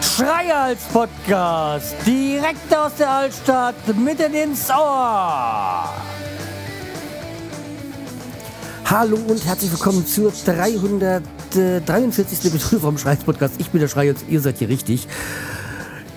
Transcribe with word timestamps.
Schreihals 0.00 0.82
Podcast, 0.92 1.94
direkt 2.04 2.76
aus 2.76 2.96
der 2.98 3.10
Altstadt, 3.10 3.74
mitten 3.96 4.34
ins 4.34 4.68
Ohr. 4.70 5.88
Hallo 8.84 9.16
und 9.28 9.46
herzlich 9.46 9.72
willkommen 9.72 10.06
zur 10.06 10.30
343. 10.30 12.44
Episode 12.46 12.80
vom 12.80 12.98
Schreihals 12.98 13.24
Podcast. 13.24 13.54
Ich 13.58 13.70
bin 13.70 13.80
der 13.80 13.88
Schreihals, 13.88 14.24
ihr 14.28 14.40
seid 14.40 14.58
hier 14.58 14.68
richtig. 14.68 15.08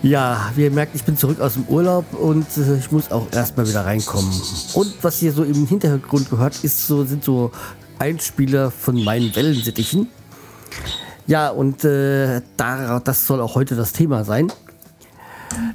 Ja, 0.01 0.51
wie 0.55 0.63
ihr 0.63 0.71
merkt, 0.71 0.95
ich 0.95 1.03
bin 1.03 1.17
zurück 1.17 1.41
aus 1.41 1.55
dem 1.55 1.65
Urlaub 1.65 2.13
und 2.13 2.45
äh, 2.57 2.77
ich 2.77 2.89
muss 2.91 3.11
auch 3.11 3.27
erstmal 3.33 3.67
wieder 3.67 3.85
reinkommen. 3.85 4.31
Und 4.73 4.93
was 5.01 5.17
hier 5.17 5.33
so 5.33 5.43
im 5.43 5.67
Hintergrund 5.67 6.29
gehört, 6.29 6.63
ist 6.63 6.87
so, 6.87 7.03
sind 7.03 7.23
so 7.23 7.51
Einspieler 7.97 8.71
von 8.71 9.03
meinen 9.03 9.35
Wellensittichen. 9.35 10.07
Ja, 11.27 11.49
und 11.49 11.83
äh, 11.83 12.41
da, 12.55 12.99
das 13.01 13.27
soll 13.27 13.41
auch 13.41 13.55
heute 13.55 13.75
das 13.75 13.91
Thema 13.91 14.23
sein. 14.23 14.51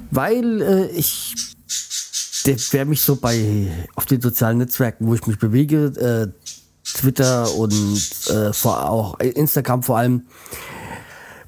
Weil 0.09 0.61
äh, 0.61 0.87
ich, 0.87 1.35
der, 2.47 2.57
wer 2.71 2.85
mich 2.85 3.01
so 3.01 3.17
bei 3.17 3.67
auf 3.95 4.05
den 4.05 4.21
sozialen 4.21 4.57
Netzwerken, 4.57 5.05
wo 5.05 5.13
ich 5.13 5.25
mich 5.27 5.37
bewege, 5.37 5.85
äh, 6.33 6.47
Twitter 6.83 7.53
und 7.55 8.01
äh, 8.29 8.53
vor, 8.53 8.89
auch 8.89 9.19
Instagram 9.19 9.83
vor 9.83 9.97
allem, 9.99 10.23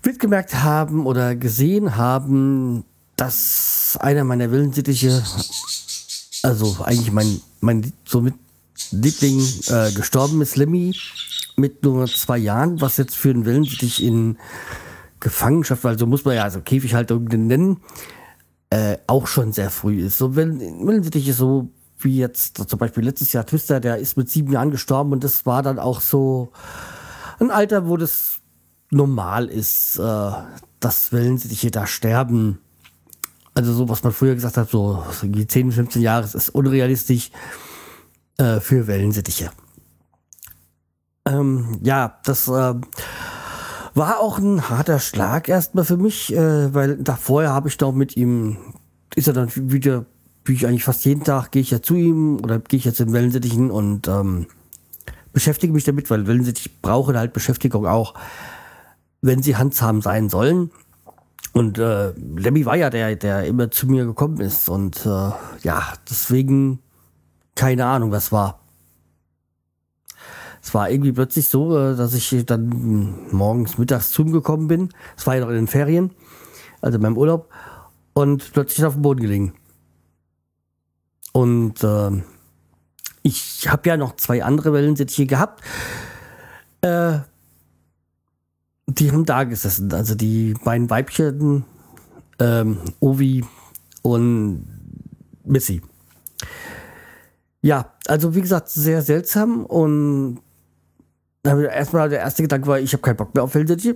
mitgemerkt 0.08 0.56
haben 0.64 1.06
oder 1.06 1.36
gesehen 1.36 1.98
haben, 1.98 2.86
dass 3.18 3.98
einer 4.00 4.24
meiner 4.24 4.50
Wellensittiche, 4.52 5.22
also 6.44 6.78
eigentlich 6.84 7.12
mein, 7.12 7.42
mein 7.60 7.92
somit 8.06 8.34
Liebling 8.92 9.42
äh, 9.68 9.92
gestorben 9.92 10.42
ist, 10.42 10.56
Lemmy, 10.56 10.96
mit 11.58 11.84
nur 11.84 12.08
zwei 12.08 12.38
Jahren, 12.38 12.80
was 12.80 12.96
jetzt 12.96 13.18
für 13.18 13.32
einen 13.32 13.46
Wellensittich 13.46 14.02
in 14.02 14.38
Gefangenschaft, 15.20 15.84
weil 15.84 16.00
so 16.00 16.06
muss 16.06 16.24
man 16.24 16.36
ja 16.36 16.44
also 16.44 16.62
Käfighaltung 16.62 17.26
nennen, 17.26 17.82
äh, 18.70 18.98
auch 19.08 19.28
schon 19.28 19.52
sehr 19.52 19.70
früh 19.72 20.06
ist. 20.06 20.18
So 20.18 20.38
Wellensittich 20.38 21.28
ist 21.28 21.38
so 21.38 21.70
wie 22.00 22.18
jetzt 22.18 22.70
zum 22.70 22.80
Beispiel 22.80 23.04
letztes 23.04 23.34
Jahr 23.34 23.46
Twister, 23.46 23.82
der 23.82 23.98
ist 23.98 24.16
mit 24.16 24.30
sieben 24.30 24.54
Jahren 24.54 24.72
gestorben 24.72 25.12
und 25.12 25.24
das 25.26 25.46
war 25.46 25.64
dann 25.64 25.80
auch 25.80 26.00
so 26.00 26.54
ein 27.40 27.52
Alter, 27.52 27.90
wo 27.90 27.98
das 27.98 28.40
normal 28.90 29.46
ist, 29.48 29.98
äh, 29.98 30.32
dass 30.80 31.12
Wellensittiche 31.12 31.72
da 31.72 31.88
sterben. 31.88 32.60
Also 33.54 33.74
so, 33.74 33.90
was 33.90 34.04
man 34.04 34.14
früher 34.14 34.36
gesagt 34.36 34.58
hat, 34.58 34.70
so 34.70 35.04
die 35.24 35.48
10, 35.48 35.72
15 35.72 36.02
Jahre, 36.02 36.26
ist 36.26 36.50
unrealistisch 36.50 37.32
äh, 38.38 38.60
für 38.60 38.88
Wellensittiche. 38.88 39.52
Ähm, 41.26 41.80
ja, 41.82 42.20
das 42.24 42.48
äh, 42.48 42.76
war 43.94 44.20
auch 44.20 44.38
ein 44.38 44.70
harter 44.70 45.00
Schlag 45.00 45.50
erstmal 45.50 45.84
für 45.84 45.98
mich, 45.98 46.34
äh, 46.34 46.74
weil 46.74 46.98
da 46.98 47.16
vorher 47.16 47.52
habe 47.52 47.68
ich 47.68 47.78
doch 47.78 47.92
mit 47.92 48.16
ihm, 48.16 48.58
ist 49.16 49.28
er 49.28 49.34
dann 49.34 49.50
wieder, 49.56 50.06
wie 50.46 50.54
ich 50.54 50.68
eigentlich 50.68 50.84
fast 50.84 51.04
jeden 51.04 51.24
Tag, 51.24 51.52
gehe 51.52 51.62
ich 51.62 51.72
ja 51.72 51.82
zu 51.82 51.96
ihm 51.96 52.38
oder 52.38 52.60
gehe 52.60 52.78
ich 52.78 52.86
jetzt 52.86 53.00
in 53.00 53.12
Wellensittichen 53.12 53.72
und 53.72 54.08
ähm, 54.08 54.46
beschäftige 55.34 55.74
mich 55.74 55.84
damit, 55.84 56.10
weil 56.10 56.28
Wellensittich 56.28 56.82
brauchen 56.82 57.18
halt 57.18 57.34
Beschäftigung 57.34 57.88
auch 57.88 58.14
wenn 59.28 59.44
sie 59.44 59.56
handsam 59.56 60.02
sein 60.02 60.30
sollen. 60.30 60.72
Und 61.54 61.78
äh, 61.78 62.12
Lemmy 62.12 62.66
war 62.66 62.76
ja 62.76 62.90
der, 62.90 63.16
der 63.16 63.46
immer 63.46 63.70
zu 63.72 63.88
mir 63.88 64.06
gekommen 64.06 64.40
ist. 64.42 64.70
Und 64.70 65.06
äh, 65.06 65.32
ja, 65.64 65.94
deswegen 66.10 66.80
keine 67.58 67.86
Ahnung, 67.86 68.12
was 68.12 68.32
war. 68.32 68.62
Es 70.62 70.74
war 70.74 70.90
irgendwie 70.90 71.12
plötzlich 71.12 71.48
so, 71.48 71.78
äh, 71.78 71.96
dass 71.96 72.14
ich 72.14 72.46
dann 72.46 73.28
morgens, 73.32 73.78
mittags 73.78 74.12
zu 74.12 74.22
ihm 74.22 74.32
gekommen 74.32 74.68
bin. 74.68 74.90
Es 75.18 75.26
war 75.28 75.36
ja 75.36 75.42
noch 75.42 75.50
in 75.50 75.56
den 75.56 75.68
Ferien, 75.68 76.12
also 76.82 77.00
meinem 77.00 77.18
Urlaub. 77.18 77.50
Und 78.14 78.52
plötzlich 78.54 78.86
auf 78.86 78.94
dem 78.94 79.02
Boden 79.02 79.22
gelegen. 79.22 79.54
Und 81.34 81.84
äh, 81.84 82.24
ich 83.24 83.68
habe 83.70 83.90
ja 83.90 83.98
noch 83.98 84.16
zwei 84.16 84.44
andere 84.44 84.74
Wellensittiche 84.74 85.26
gehabt. 85.26 85.64
Äh, 86.82 87.20
die 88.88 89.12
haben 89.12 89.26
da 89.26 89.44
gesessen. 89.44 89.94
Also 89.94 90.16
die 90.16 90.54
beiden 90.64 90.90
Weibchen, 90.90 91.66
ähm, 92.40 92.78
Ovi 93.00 93.46
und 94.02 94.66
Missy. 95.44 95.82
Ja, 97.62 97.94
also 98.08 98.36
wie 98.36 98.42
gesagt, 98.42 98.70
sehr 98.70 99.02
seltsam 99.02 99.66
und 99.66 100.40
erstmal 101.44 102.10
der 102.10 102.20
erste 102.20 102.44
Gedanke 102.44 102.68
war, 102.68 102.80
ich 102.80 102.94
habe 102.94 103.02
keinen 103.02 103.18
Bock 103.18 103.34
mehr 103.34 103.44
auf 103.44 103.56
Wellensittich, 103.56 103.96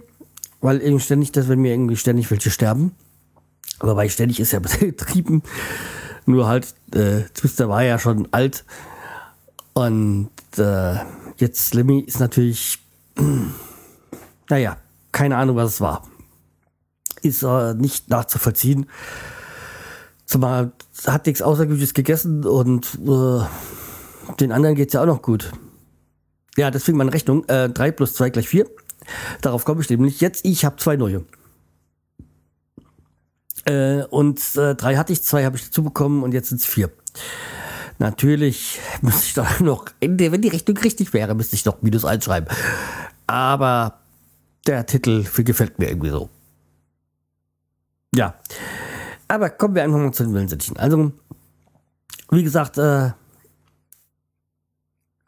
weil 0.62 0.80
irgendwie 0.80 1.04
ständig, 1.04 1.32
dass 1.32 1.48
wenn 1.48 1.60
mir 1.60 1.74
irgendwie 1.74 1.98
ständig 1.98 2.30
welche 2.32 2.50
sterben. 2.50 2.96
Aber 3.80 3.96
weil 3.96 4.10
ständig 4.10 4.40
ist 4.40 4.52
ja 4.52 4.60
betrieben. 4.60 5.44
Nur 6.26 6.48
halt, 6.48 6.74
äh, 6.94 7.22
Twister 7.34 7.68
war 7.70 7.84
ja 7.84 7.98
schon 7.98 8.28
alt. 8.32 8.64
Und 9.74 10.30
äh, 10.58 10.96
jetzt 11.38 11.68
Slimmy 11.68 12.02
ist 12.02 12.20
natürlich 12.20 12.80
naja, 14.52 14.78
keine 15.12 15.38
Ahnung, 15.38 15.56
was 15.56 15.74
es 15.74 15.82
war. 15.82 16.08
Ist 17.22 17.44
äh, 17.44 17.74
nicht 17.74 18.10
nachzuvollziehen. 18.10 18.88
Zumal 20.26 20.72
hat 21.08 21.26
nichts 21.26 21.42
Außergewöhnliches 21.42 21.94
gegessen 21.94 22.46
und 22.46 23.00
äh, 23.06 24.36
den 24.40 24.52
anderen 24.52 24.76
geht 24.76 24.90
es 24.90 24.94
ja 24.94 25.02
auch 25.02 25.08
noch 25.08 25.22
gut. 25.22 25.52
Ja, 26.58 26.70
deswegen 26.72 26.98
meine 26.98 27.14
Rechnung. 27.14 27.44
Äh, 27.50 27.70
3 27.70 27.92
plus 27.92 28.14
2 28.14 28.30
gleich 28.30 28.48
4. 28.48 28.68
Darauf 29.42 29.66
komme 29.66 29.82
ich 29.82 29.90
nämlich 29.90 30.22
jetzt. 30.22 30.46
Ich 30.46 30.64
habe 30.66 30.78
zwei 30.78 30.96
neue. 30.96 31.26
Äh, 33.66 34.04
und 34.06 34.40
äh, 34.56 34.76
drei 34.76 34.96
hatte 34.96 35.14
ich, 35.14 35.22
zwei 35.24 35.46
habe 35.46 35.58
ich 35.58 35.66
dazu 35.66 35.84
bekommen 35.84 36.24
und 36.24 36.34
jetzt 36.34 36.50
sind 36.50 36.60
es 36.60 36.66
vier. 36.66 36.92
Natürlich 38.00 38.80
müsste 39.02 39.26
ich 39.26 39.34
doch 39.34 39.60
noch, 39.60 39.86
wenn 40.00 40.18
die 40.18 40.50
Rechnung 40.50 40.78
richtig 40.78 41.14
wäre, 41.14 41.36
müsste 41.36 41.56
ich 41.56 41.66
noch 41.66 41.82
Minus 41.82 42.06
einschreiben. 42.06 42.50
Aber 43.28 44.01
der 44.68 44.86
Titel 44.86 45.26
gefällt 45.44 45.80
mir 45.80 45.90
irgendwie 45.90 46.10
so. 46.10 46.30
Ja. 48.14 48.36
Aber 49.28 49.50
kommen 49.50 49.76
wir 49.76 49.84
einfach 49.84 49.98
mal 49.98 50.12
zu 50.12 50.24
den 50.24 50.34
Wellensittchen. 50.34 50.78
Also, 50.78 51.12
wie 52.30 52.44
gesagt, 52.44 52.78
äh, 52.78 53.12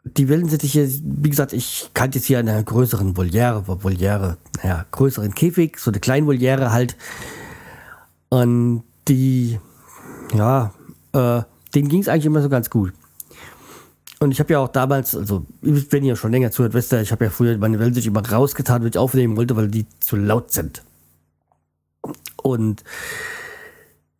die 0.04 0.28
Wellensittiche, 0.28 0.88
wie 1.02 1.30
gesagt, 1.30 1.52
ich 1.52 1.90
kannte 1.94 2.18
jetzt 2.18 2.26
hier 2.26 2.40
in 2.40 2.48
einer 2.48 2.62
größeren 2.62 3.16
Voliere, 3.16 3.66
Voliere, 3.66 4.36
naja, 4.62 4.84
größeren 4.90 5.34
Käfig, 5.34 5.78
so 5.78 5.90
eine 5.90 6.00
kleine 6.00 6.26
Voliere 6.26 6.72
halt. 6.72 6.96
Und 8.28 8.84
die, 9.08 9.58
ja, 10.34 10.74
äh, 11.12 11.42
denen 11.74 11.88
ging 11.88 12.00
es 12.00 12.08
eigentlich 12.08 12.26
immer 12.26 12.42
so 12.42 12.48
ganz 12.48 12.68
gut. 12.68 12.92
Und 14.24 14.30
ich 14.30 14.40
habe 14.40 14.54
ja 14.54 14.60
auch 14.60 14.68
damals, 14.68 15.14
also 15.14 15.44
wenn 15.60 16.02
ihr 16.02 16.16
schon 16.16 16.32
länger 16.32 16.50
zuhört, 16.50 16.72
wisst 16.72 16.94
ihr, 16.94 17.02
ich 17.02 17.12
habe 17.12 17.26
ja 17.26 17.30
früher 17.30 17.58
meine 17.58 17.78
Wellen 17.78 17.92
sich 17.92 18.06
immer 18.06 18.26
rausgetan, 18.26 18.80
wenn 18.80 18.88
ich 18.88 18.96
aufnehmen 18.96 19.36
wollte, 19.36 19.54
weil 19.54 19.68
die 19.68 19.84
zu 20.00 20.16
laut 20.16 20.50
sind. 20.50 20.82
Und 22.42 22.82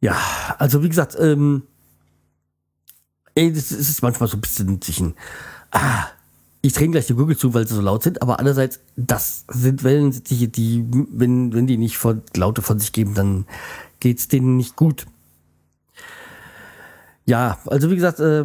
ja, 0.03 0.15
also 0.59 0.83
wie 0.83 0.91
gesagt, 0.91 1.17
ähm, 1.19 1.63
ey, 3.35 3.51
das 3.51 3.73
ist 3.73 4.03
manchmal 4.03 4.29
so 4.29 4.37
ein 4.37 4.43
bisschen 4.43 4.83
sich 4.83 5.01
ein, 5.01 5.15
ah, 5.71 6.05
ich 6.61 6.75
drehe 6.75 6.91
gleich 6.91 7.07
die 7.07 7.15
Gurgel 7.15 7.39
zu, 7.39 7.55
weil 7.55 7.67
sie 7.67 7.75
so 7.75 7.81
laut 7.81 8.03
sind, 8.03 8.21
aber 8.21 8.39
andererseits, 8.39 8.81
das 8.97 9.47
sind 9.49 9.85
Wellen, 9.85 10.23
die, 10.25 10.53
die 10.53 10.85
wenn, 10.91 11.55
wenn 11.55 11.67
die 11.67 11.79
nicht 11.79 11.97
von, 11.97 12.21
Laute 12.37 12.61
von 12.61 12.79
sich 12.79 12.93
geben, 12.93 13.15
dann 13.15 13.47
geht 14.01 14.19
es 14.19 14.29
denen 14.29 14.59
nicht 14.59 14.77
gut. 14.77 15.07
Ja, 17.25 17.59
also 17.65 17.91
wie 17.91 17.97
gesagt, 17.97 18.21
äh, 18.21 18.45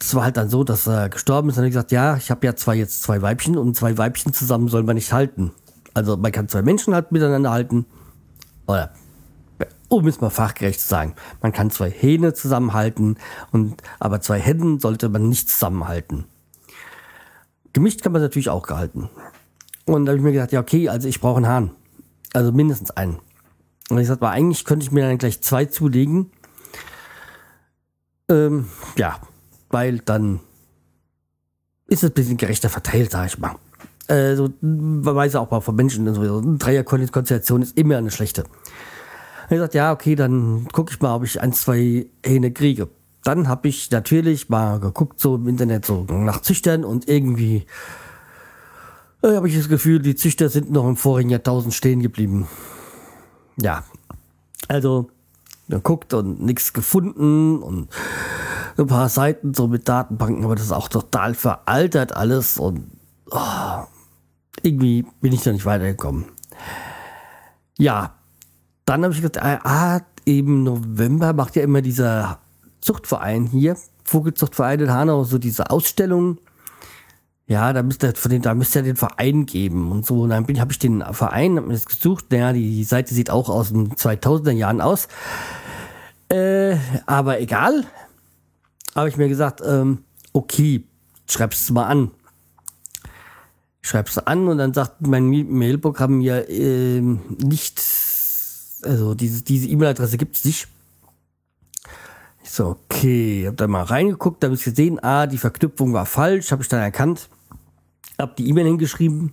das 0.00 0.14
war 0.14 0.24
halt 0.24 0.38
dann 0.38 0.48
so, 0.48 0.64
dass 0.64 0.86
er 0.86 1.10
gestorben 1.10 1.50
ist. 1.50 1.58
Und 1.58 1.64
er 1.64 1.70
gesagt, 1.70 1.92
ja, 1.92 2.16
ich 2.16 2.30
habe 2.30 2.44
ja 2.46 2.56
zwei 2.56 2.74
jetzt 2.74 3.02
zwei 3.02 3.20
Weibchen 3.22 3.56
und 3.56 3.76
zwei 3.76 3.96
Weibchen 3.98 4.32
zusammen 4.32 4.68
soll 4.68 4.82
man 4.82 4.96
nicht 4.96 5.12
halten. 5.12 5.52
Also 5.94 6.16
man 6.16 6.32
kann 6.32 6.48
zwei 6.48 6.62
Menschen 6.62 6.94
halt 6.94 7.12
miteinander 7.12 7.50
halten. 7.50 7.84
Oder 8.66 8.92
um 9.88 10.06
es 10.06 10.20
mal 10.20 10.30
fachgerecht 10.30 10.80
zu 10.80 10.88
sagen, 10.88 11.14
man 11.42 11.52
kann 11.52 11.70
zwei 11.70 11.90
Hähne 11.90 12.32
zusammenhalten 12.32 13.18
und 13.52 13.82
aber 13.98 14.20
zwei 14.20 14.38
Hennen 14.38 14.80
sollte 14.80 15.08
man 15.10 15.28
nicht 15.28 15.50
zusammenhalten. 15.50 16.24
Gemischt 17.72 18.02
kann 18.02 18.12
man 18.12 18.22
natürlich 18.22 18.48
auch 18.48 18.66
gehalten. 18.66 19.10
Und 19.84 20.06
da 20.06 20.10
habe 20.10 20.18
ich 20.18 20.24
mir 20.24 20.32
gedacht, 20.32 20.52
ja 20.52 20.60
okay, 20.60 20.88
also 20.88 21.08
ich 21.08 21.20
brauche 21.20 21.36
einen 21.36 21.48
Hahn. 21.48 21.70
Also 22.32 22.52
mindestens 22.52 22.92
einen. 22.92 23.18
Und 23.90 23.98
ich 23.98 24.06
sagte, 24.06 24.28
eigentlich 24.28 24.64
könnte 24.64 24.84
ich 24.84 24.92
mir 24.92 25.06
dann 25.06 25.18
gleich 25.18 25.42
zwei 25.42 25.66
zulegen. 25.66 26.30
Ähm, 28.28 28.68
ja, 28.96 29.18
weil 29.70 30.00
dann 30.00 30.40
ist 31.86 32.02
es 32.02 32.10
ein 32.10 32.14
bisschen 32.14 32.36
gerechter 32.36 32.68
verteilt, 32.68 33.10
sag 33.10 33.26
ich 33.26 33.38
mal. 33.38 33.56
Äh, 34.08 34.36
so, 34.36 34.52
man 34.60 35.14
weiß 35.14 35.36
auch 35.36 35.50
mal 35.50 35.60
von 35.60 35.76
Menschen, 35.76 36.12
so, 36.14 36.38
eine 36.38 36.58
Dreierkonstellation 36.58 37.62
ist 37.62 37.76
immer 37.76 37.96
eine 37.96 38.10
schlechte. 38.10 38.44
Er 39.48 39.58
sagt, 39.58 39.74
ja, 39.74 39.92
okay, 39.92 40.14
dann 40.14 40.68
gucke 40.72 40.92
ich 40.92 41.00
mal, 41.00 41.14
ob 41.14 41.24
ich 41.24 41.40
ein, 41.40 41.52
zwei 41.52 42.06
Hähne 42.24 42.52
kriege. 42.52 42.88
dann 43.24 43.48
habe 43.48 43.68
ich 43.68 43.90
natürlich 43.90 44.48
mal 44.48 44.80
geguckt, 44.80 45.20
so 45.20 45.34
im 45.34 45.46
Internet, 45.46 45.84
so 45.84 46.04
nach 46.08 46.40
Züchtern 46.40 46.84
und 46.84 47.08
irgendwie 47.08 47.66
äh, 49.22 49.34
habe 49.34 49.48
ich 49.48 49.56
das 49.56 49.68
Gefühl, 49.68 50.00
die 50.00 50.14
Züchter 50.14 50.48
sind 50.48 50.70
noch 50.70 50.88
im 50.88 50.96
vorigen 50.96 51.30
Jahrtausend 51.30 51.74
stehen 51.74 52.00
geblieben. 52.00 52.48
Ja, 53.60 53.84
also 54.68 55.10
geguckt 55.68 56.14
und 56.14 56.40
nichts 56.40 56.72
gefunden 56.72 57.62
und 57.62 57.88
ein 58.84 58.88
paar 58.88 59.08
Seiten 59.08 59.54
so 59.54 59.68
mit 59.68 59.88
Datenbanken, 59.88 60.44
aber 60.44 60.54
das 60.54 60.66
ist 60.66 60.72
auch 60.72 60.88
total 60.88 61.34
veraltert 61.34 62.16
alles 62.16 62.58
und 62.58 62.90
oh, 63.30 63.84
irgendwie 64.62 65.06
bin 65.20 65.32
ich 65.32 65.42
da 65.42 65.52
nicht 65.52 65.66
weitergekommen. 65.66 66.26
Ja, 67.78 68.14
dann 68.84 69.04
habe 69.04 69.14
ich 69.14 69.20
gesagt, 69.20 69.42
ah, 69.42 69.60
ah, 69.64 70.00
im 70.24 70.64
November 70.64 71.32
macht 71.32 71.56
ja 71.56 71.62
immer 71.62 71.82
dieser 71.82 72.38
Zuchtverein 72.80 73.46
hier, 73.46 73.76
Vogelzuchtverein 74.04 74.80
in 74.80 74.92
Hanau, 74.92 75.24
so 75.24 75.38
diese 75.38 75.70
Ausstellung. 75.70 76.38
Ja, 77.46 77.72
da 77.72 77.82
müsste 77.82 78.12
von 78.14 78.30
den, 78.30 78.42
da 78.42 78.54
müsste 78.54 78.78
ja 78.78 78.84
den 78.84 78.96
Verein 78.96 79.44
geben 79.44 79.90
und 79.90 80.06
so. 80.06 80.22
Und 80.22 80.30
dann 80.30 80.46
habe 80.60 80.72
ich 80.72 80.78
den 80.78 81.02
Verein, 81.12 81.56
habe 81.56 81.66
mir 81.66 81.72
das 81.72 81.86
gesucht. 81.86 82.26
Naja, 82.30 82.52
die 82.52 82.84
Seite 82.84 83.12
sieht 83.12 83.30
auch 83.30 83.48
aus 83.48 83.70
den 83.70 83.92
2000er 83.92 84.52
Jahren 84.52 84.80
aus. 84.80 85.08
Äh, 86.28 86.76
aber 87.06 87.40
egal. 87.40 87.86
Habe 88.94 89.08
ich 89.08 89.16
mir 89.16 89.28
gesagt, 89.28 89.60
ähm, 89.64 90.04
okay, 90.32 90.84
schreib's 91.28 91.70
mal 91.70 91.86
an. 91.86 92.10
Ich 93.82 93.88
schreib's 93.88 94.18
an 94.18 94.48
und 94.48 94.58
dann 94.58 94.74
sagt 94.74 95.06
mein 95.06 95.28
Mailprogramm 95.28 96.18
mir 96.18 96.48
äh, 96.48 97.00
nicht, 97.00 97.82
also 98.82 99.14
diese 99.14 99.42
diese 99.42 99.68
E-Mail-Adresse 99.68 100.18
gibt's 100.18 100.44
nicht. 100.44 100.68
Ich 102.42 102.50
so, 102.50 102.66
okay, 102.66 103.46
hab 103.46 103.56
da 103.56 103.68
mal 103.68 103.84
reingeguckt, 103.84 104.42
habe 104.44 104.54
ich 104.54 104.64
gesehen, 104.64 105.02
ah, 105.02 105.26
die 105.26 105.38
Verknüpfung 105.38 105.92
war 105.92 106.04
falsch, 106.04 106.50
habe 106.50 106.62
ich 106.62 106.68
dann 106.68 106.80
erkannt, 106.80 107.28
hab 108.18 108.36
die 108.36 108.48
E-Mail 108.48 108.66
hingeschrieben, 108.66 109.32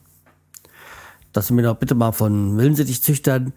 dass 1.33 1.48
sie 1.48 1.53
mir 1.53 1.63
doch 1.63 1.77
bitte 1.77 1.95
mal 1.95 2.12
von 2.12 2.57
Willensittichzüchtern 2.57 3.53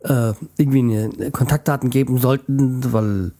äh, 0.00 0.32
irgendwie 0.56 0.80
eine 0.80 1.30
Kontaktdaten 1.30 1.90
geben 1.90 2.18
sollten, 2.18 2.92
weil, 2.92 3.32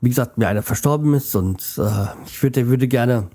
wie 0.00 0.08
gesagt, 0.08 0.38
mir 0.38 0.48
einer 0.48 0.62
verstorben 0.62 1.14
ist 1.14 1.34
und 1.34 1.60
äh, 1.78 2.06
ich 2.26 2.42
würde, 2.42 2.68
würde 2.68 2.88
gerne 2.88 3.28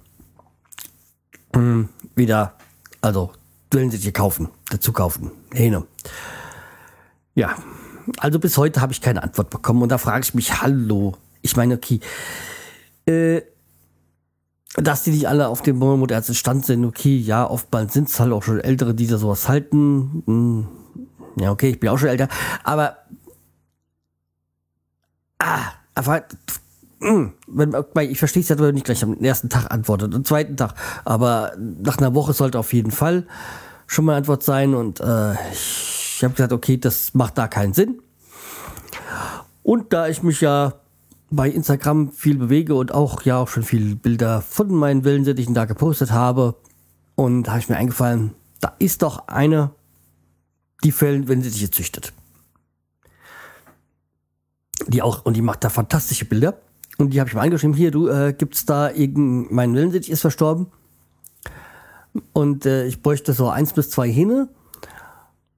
mh, 1.56 1.90
wieder, 2.16 2.54
also 3.02 3.32
Willensittiche 3.72 4.12
kaufen, 4.12 4.50
dazu 4.70 4.92
kaufen. 4.94 5.32
Hähne. 5.54 5.86
Ja, 7.36 7.56
also 8.18 8.40
bis 8.40 8.58
heute 8.58 8.82
habe 8.82 8.94
ich 8.94 9.02
keine 9.02 9.24
Antwort 9.24 9.50
bekommen 9.50 9.82
und 9.82 9.90
da 9.90 9.98
frage 9.98 10.24
ich 10.24 10.34
mich, 10.34 10.62
hallo, 10.62 11.16
ich 11.42 11.56
meine, 11.56 11.76
okay, 11.76 12.00
äh, 13.06 13.42
dass 14.76 15.04
die 15.04 15.12
nicht 15.12 15.28
alle 15.28 15.48
auf 15.48 15.62
dem 15.62 15.78
modernen 15.78 16.36
Stand 16.36 16.66
sind, 16.66 16.86
okay, 16.86 17.18
ja, 17.18 17.50
oftmals 17.50 17.94
sind 17.94 18.10
es 18.10 18.20
halt 18.20 18.32
auch 18.32 18.44
schon 18.44 18.60
Ältere, 18.60 18.94
die 18.94 19.08
da 19.08 19.18
sowas 19.18 19.50
halten. 19.50 20.24
Hm, 20.26 20.68
ja, 21.38 21.52
okay, 21.52 21.72
ich 21.72 21.80
bin 21.80 21.90
auch 21.90 21.98
schon 21.98 22.10
älter, 22.10 22.28
aber 22.64 22.98
ah, 25.40 25.72
aber 26.02 26.24
hm, 27.00 27.34
ich 28.10 28.20
verstehe 28.20 28.44
es 28.44 28.50
ja, 28.50 28.56
nicht 28.72 28.86
gleich 28.86 29.04
am 29.04 29.20
ersten 29.20 29.50
Tag 29.50 29.72
antwortet, 29.72 30.14
am 30.14 30.26
zweiten 30.26 30.58
Tag, 30.58 30.76
aber 31.04 31.54
nach 31.58 31.98
einer 31.98 32.14
Woche 32.14 32.34
sollte 32.34 32.60
auf 32.60 32.74
jeden 32.74 32.92
Fall 32.92 33.26
schon 33.88 34.06
mal 34.06 34.16
Antwort 34.16 34.44
sein 34.44 34.74
und 34.74 35.00
äh, 35.00 35.34
ich 35.52 36.24
habe 36.24 36.34
gesagt, 36.34 36.54
okay, 36.54 36.78
das 36.78 37.14
macht 37.14 37.38
da 37.38 37.48
keinen 37.48 37.74
Sinn. 37.74 38.02
Und 39.64 39.94
da 39.94 40.08
ich 40.08 40.24
mich 40.24 40.42
ja 40.42 40.74
bei 41.30 41.50
Instagram 41.50 42.12
viel 42.12 42.38
bewege 42.38 42.76
und 42.76 42.94
auch 42.94 43.24
ja 43.24 43.38
auch 43.38 43.48
schon 43.48 43.64
viele 43.64 43.96
Bilder 43.96 44.42
von 44.42 44.74
meinen 44.74 45.04
Wellensittichen 45.04 45.54
da 45.54 45.66
gepostet 45.66 46.12
habe. 46.12 46.56
Und 47.16 47.50
habe 47.50 47.60
ich 47.60 47.70
mir 47.70 47.78
eingefallen, 47.78 48.34
da 48.60 48.74
ist 48.80 49.02
doch 49.02 49.28
eine, 49.28 49.72
die 50.84 50.92
Fällen, 50.92 51.28
wenn 51.28 51.42
sie 51.42 51.50
sich 51.50 51.72
züchtet. 51.72 52.14
Die 54.88 55.02
auch, 55.02 55.26
und 55.26 55.36
die 55.36 55.42
macht 55.42 55.64
da 55.64 55.70
fantastische 55.70 56.26
Bilder. 56.26 56.60
Und 56.98 57.14
die 57.14 57.20
habe 57.20 57.30
ich 57.30 57.36
mal 57.36 57.42
angeschrieben, 57.42 57.76
hier, 57.76 57.92
du, 57.92 58.08
äh, 58.08 58.34
gibt's 58.38 58.66
da 58.66 58.90
irgendein, 58.90 59.54
mein 59.54 59.76
Wellensittich 59.76 60.12
ist 60.12 60.22
verstorben. 60.22 60.68
Und 62.34 62.66
äh, 62.66 62.86
ich 62.86 63.02
bräuchte 63.02 63.34
so 63.34 63.50
eins 63.50 63.74
bis 63.74 63.90
zwei 63.90 64.10
Hähne 64.10 64.50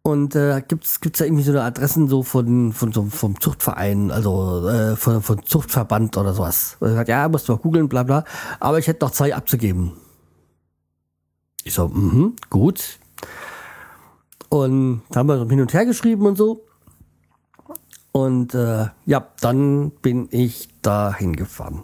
und 0.03 0.35
äh, 0.35 0.61
gibt's 0.67 0.99
gibt's 0.99 1.19
da 1.19 1.25
irgendwie 1.25 1.43
so 1.43 1.51
eine 1.51 1.63
Adressen 1.63 2.07
so 2.09 2.23
von 2.23 2.73
von 2.73 2.91
so 2.91 3.05
vom 3.05 3.39
Zuchtverein, 3.39 4.11
also 4.11 4.67
äh, 4.67 4.95
von, 4.95 5.21
von 5.21 5.43
Zuchtverband 5.45 6.17
oder 6.17 6.33
sowas. 6.33 6.77
Und 6.79 6.89
er 6.89 6.95
sagt, 6.95 7.09
ja, 7.09 7.27
musst 7.29 7.47
du 7.47 7.53
mal 7.53 7.59
googeln, 7.59 7.89
bla 7.89 8.03
bla. 8.03 8.23
Aber 8.59 8.77
ich 8.77 8.87
hätte 8.87 9.05
noch 9.05 9.11
zwei 9.11 9.33
abzugeben. 9.33 9.93
Ich 11.63 11.73
so, 11.73 11.87
mhm, 11.87 12.35
gut. 12.49 12.99
Und 14.49 15.01
da 15.09 15.21
haben 15.21 15.27
wir 15.27 15.39
so 15.39 15.49
hin 15.49 15.61
und 15.61 15.73
her 15.73 15.85
geschrieben 15.85 16.25
und 16.25 16.37
so. 16.37 16.65
Und 18.13 18.53
äh, 18.53 18.85
ja, 19.05 19.27
dann 19.41 19.91
bin 20.01 20.29
ich 20.31 20.69
da 20.81 21.13
hingefahren. 21.13 21.83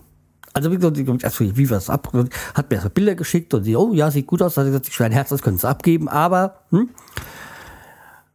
Also 0.53 0.71
wie 0.71 0.77
gesagt, 0.77 1.23
erst 1.23 1.39
wie 1.41 1.69
wir 1.69 1.77
es 1.77 1.89
ab, 1.89 2.13
hat 2.53 2.71
mir 2.71 2.79
so 2.79 2.89
Bilder 2.89 3.15
geschickt 3.15 3.53
und 3.53 3.63
sie, 3.63 3.75
oh 3.75 3.93
ja, 3.93 4.09
sieht 4.11 4.27
gut 4.27 4.41
aus, 4.41 4.55
hat 4.55 4.65
gesagt, 4.65 4.87
ich 4.87 4.93
schwer 4.93 5.07
ein 5.07 5.11
Herz, 5.11 5.29
das 5.29 5.41
können 5.41 5.57
sie 5.57 5.67
abgeben, 5.67 6.07
aber 6.07 6.61
hm, 6.69 6.89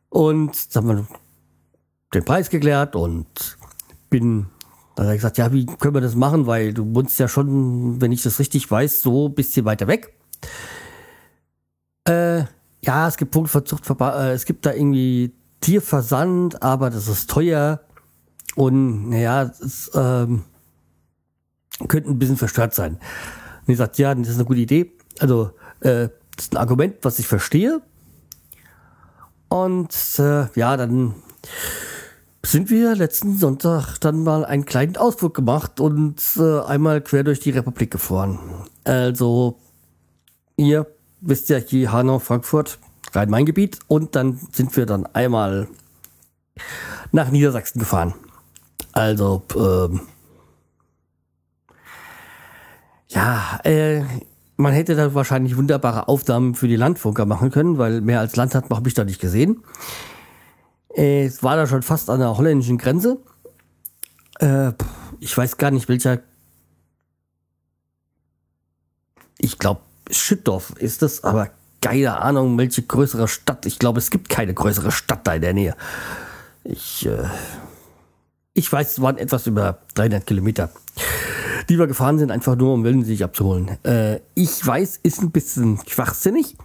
und 0.09 0.77
dann 0.77 0.89
haben 0.89 0.97
wir 0.97 1.07
den 2.15 2.25
Preis 2.25 2.51
geklärt 2.51 2.95
und 2.95 3.59
bin 4.11 4.47
dann 4.95 5.07
hat 5.07 5.13
er 5.13 5.17
gesagt, 5.17 5.39
ja, 5.39 5.53
wie 5.53 5.67
können 5.67 5.95
wir 5.95 6.01
das 6.01 6.15
machen? 6.15 6.47
Weil 6.47 6.73
du 6.73 6.95
wohnst 6.95 7.19
ja 7.19 7.27
schon, 7.27 8.01
wenn 8.01 8.13
ich 8.13 8.23
das 8.23 8.39
richtig 8.39 8.71
weiß, 8.71 9.03
so 9.03 9.27
ein 9.27 9.35
bisschen 9.35 9.65
weiter 9.65 9.89
weg. 9.89 10.15
Äh, 12.07 12.45
ja, 12.81 13.09
es 13.09 13.17
gibt 13.17 13.33
Punktverzuchtverband, 13.33 14.17
äh, 14.17 14.33
es 14.33 14.45
gibt 14.45 14.67
da 14.67 14.73
irgendwie 14.73 15.33
Tierversand, 15.65 16.63
aber 16.63 16.91
das 16.91 17.09
ist 17.09 17.31
teuer. 17.31 17.81
Und 18.55 19.09
naja, 19.09 19.51
es 19.65 19.91
ähm, 19.95 20.45
könnte 21.89 22.11
ein 22.11 22.19
bisschen 22.19 22.37
verstört 22.37 22.75
sein. 22.75 22.99
Und 23.67 23.73
ich 23.73 23.79
sagt, 23.79 23.97
ja, 23.97 24.15
das 24.15 24.29
ist 24.29 24.35
eine 24.35 24.45
gute 24.45 24.61
Idee. 24.61 24.93
Also, 25.21 25.53
äh, 25.81 26.09
das 26.37 26.47
ist 26.47 26.53
ein 26.53 26.59
Argument, 26.59 26.97
was 27.01 27.19
ich 27.19 27.27
verstehe. 27.27 27.81
Und 29.49 29.95
äh, 30.19 30.49
ja, 30.55 30.77
dann 30.77 31.15
sind 32.45 32.69
wir 32.69 32.95
letzten 32.95 33.39
Sonntag 33.39 33.97
dann 34.01 34.23
mal 34.23 34.45
einen 34.45 34.67
kleinen 34.67 34.99
Ausflug 34.99 35.33
gemacht 35.33 35.81
und 35.81 36.21
äh, 36.37 36.61
einmal 36.61 37.01
quer 37.01 37.25
durch 37.25 37.41
die 37.41 37.51
Republik 37.51 37.91
gefahren. 37.91 38.39
Also, 38.85 39.59
ihr 40.57 40.87
wisst 41.23 41.49
ja 41.49 41.57
hier 41.57 41.91
Hanau, 41.91 42.19
Frankfurt, 42.19 42.79
Rhein-Main-Gebiet 43.15 43.79
und 43.89 44.17
dann 44.17 44.39
sind 44.53 44.77
wir 44.77 44.87
dann 44.87 45.07
einmal 45.07 45.69
nach 47.13 47.31
Niedersachsen 47.31 47.79
gefahren. 47.79 48.15
Also, 48.93 49.43
ähm, 49.57 50.01
ja, 53.09 53.61
äh, 53.65 54.03
man 54.57 54.73
hätte 54.73 54.95
da 54.95 55.15
wahrscheinlich 55.15 55.57
wunderbare 55.57 56.09
Aufnahmen 56.09 56.55
für 56.55 56.69
die 56.69 56.77
Landfunker 56.77 57.27
machen 57.27 57.51
können, 57.51 57.79
weil 57.79 58.01
mehr 58.01 58.21
als 58.21 58.37
Land 58.37 58.55
hat 58.55 58.71
habe 58.71 58.89
ich 58.89 58.95
da 58.95 59.05
nicht 59.05 59.21
gesehen. 59.21 59.65
Äh, 60.95 61.25
es 61.25 61.43
war 61.43 61.57
da 61.57 61.67
schon 61.67 61.83
fast 61.83 62.09
an 62.11 62.21
der 62.21 62.37
holländischen 62.37 62.79
Grenze. 62.79 63.19
Äh, 64.39 64.73
ich 65.21 65.37
weiß 65.37 65.57
gar 65.57 65.71
nicht, 65.71 65.89
welcher. 65.89 66.21
Ich 69.39 69.59
glaube, 69.59 69.81
Schüttdorf 70.11 70.71
ist 70.79 71.03
das, 71.03 71.25
aber 71.25 71.51
keine 71.85 72.21
Ahnung, 72.21 72.57
welche 72.59 72.83
größere 72.83 73.29
Stadt. 73.29 73.67
Ich 73.67 73.79
glaube, 73.79 73.99
es 73.99 74.11
gibt 74.11 74.29
keine 74.29 74.55
größere 74.55 74.91
Stadt 74.91 75.27
da 75.27 75.35
in 75.35 75.43
der 75.43 75.53
Nähe. 75.53 75.77
Ich, 76.65 77.07
äh, 77.07 77.29
ich 78.55 78.73
weiß, 78.73 78.93
es 78.93 79.03
waren 79.03 79.19
etwas 79.19 79.47
über 79.47 79.79
300 79.95 80.27
Kilometer 80.27 80.71
die 81.69 81.79
wir 81.79 81.87
gefahren 81.87 82.19
sind, 82.19 82.31
einfach 82.31 82.57
nur 82.57 82.75
um 82.75 82.85
Willen 82.85 83.05
sich 83.05 83.25
abzuholen. 83.25 83.79
Äh, 83.85 84.21
ich 84.35 84.65
weiß, 84.65 85.01
ist 85.03 85.23
ein 85.23 85.31
bisschen 85.31 85.79
schwachsinnig, 85.87 86.57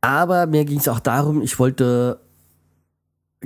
aber 0.00 0.46
mir 0.46 0.64
ging 0.64 0.78
es 0.78 0.88
auch 0.88 1.00
darum, 1.00 1.42
ich 1.42 1.58
wollte 1.58 2.20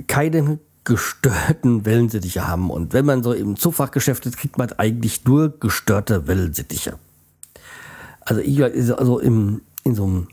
keine 0.07 0.59
gestörten 0.83 1.85
Wellensittiche 1.85 2.47
haben. 2.47 2.69
Und 2.69 2.93
wenn 2.93 3.05
man 3.05 3.23
so 3.23 3.33
im 3.33 3.55
Zoofachgeschäft 3.55 4.25
ist, 4.25 4.37
kriegt 4.37 4.57
man 4.57 4.71
eigentlich 4.73 5.25
nur 5.25 5.59
gestörte 5.59 6.27
Wellensittiche. 6.27 6.99
Also 8.21 8.41
ich 8.41 8.63
also 8.63 9.19
im, 9.19 9.61
in 9.83 9.95
so 9.95 10.03
einem, 10.03 10.27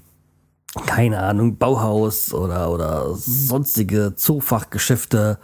keine 0.86 1.20
Ahnung, 1.20 1.58
Bauhaus 1.58 2.32
oder, 2.32 2.70
oder 2.70 3.14
sonstige 3.14 4.14
Zoofachgeschäfte, 4.16 5.38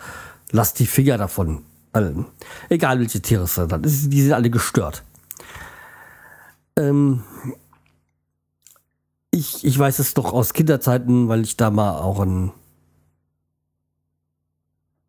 lass 0.51 0.75
die 0.75 0.87
Finger 0.87 1.19
davon. 1.19 1.65
Also, 1.93 2.25
egal 2.69 3.01
welche 3.01 3.21
Tiere 3.21 3.45
es 3.45 3.55
sind, 3.55 3.73
die 3.85 4.23
sind 4.23 4.33
alle 4.33 4.51
gestört. 4.51 5.05
Ähm, 6.77 7.25
ich, 9.31 9.65
ich 9.65 9.79
weiß 9.79 9.99
es 9.99 10.15
doch 10.15 10.33
aus 10.33 10.53
Kinderzeiten, 10.53 11.29
weil 11.29 11.43
ich 11.43 11.57
da 11.57 11.71
mal 11.71 11.99
auch 11.99 12.21
ein, 12.21 12.53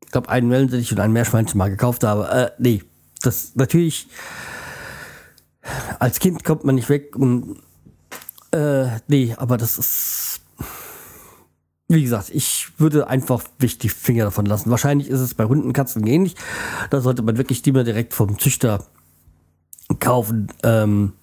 ich 0.03 0.11
glaube, 0.11 0.29
einen 0.29 0.49
Wellensittich 0.49 0.91
und 0.91 0.99
ein 0.99 1.13
Meerschweinchen 1.13 1.57
mal 1.57 1.69
gekauft 1.69 2.03
habe. 2.03 2.29
Äh, 2.29 2.51
nee, 2.57 2.83
das 3.21 3.55
natürlich, 3.55 4.07
als 5.99 6.19
Kind 6.19 6.43
kommt 6.43 6.63
man 6.63 6.75
nicht 6.75 6.89
weg 6.89 7.15
und 7.15 7.61
äh, 8.51 8.99
nee, 9.07 9.35
aber 9.37 9.57
das 9.57 9.77
ist, 9.77 10.41
wie 11.87 12.03
gesagt, 12.03 12.29
ich 12.29 12.69
würde 12.77 13.07
einfach 13.07 13.43
die 13.59 13.89
Finger 13.89 14.25
davon 14.25 14.45
lassen. 14.45 14.69
Wahrscheinlich 14.69 15.09
ist 15.09 15.19
es 15.19 15.33
bei 15.33 15.45
Hunden, 15.45 15.73
Katzen 15.73 16.05
ähnlich. 16.05 16.35
Da 16.89 17.01
sollte 17.01 17.21
man 17.21 17.37
wirklich 17.37 17.61
die 17.61 17.71
mal 17.71 17.83
direkt 17.83 18.13
vom 18.13 18.39
Züchter 18.39 18.85
kaufen. 19.99 20.51
Ähm, 20.63 21.13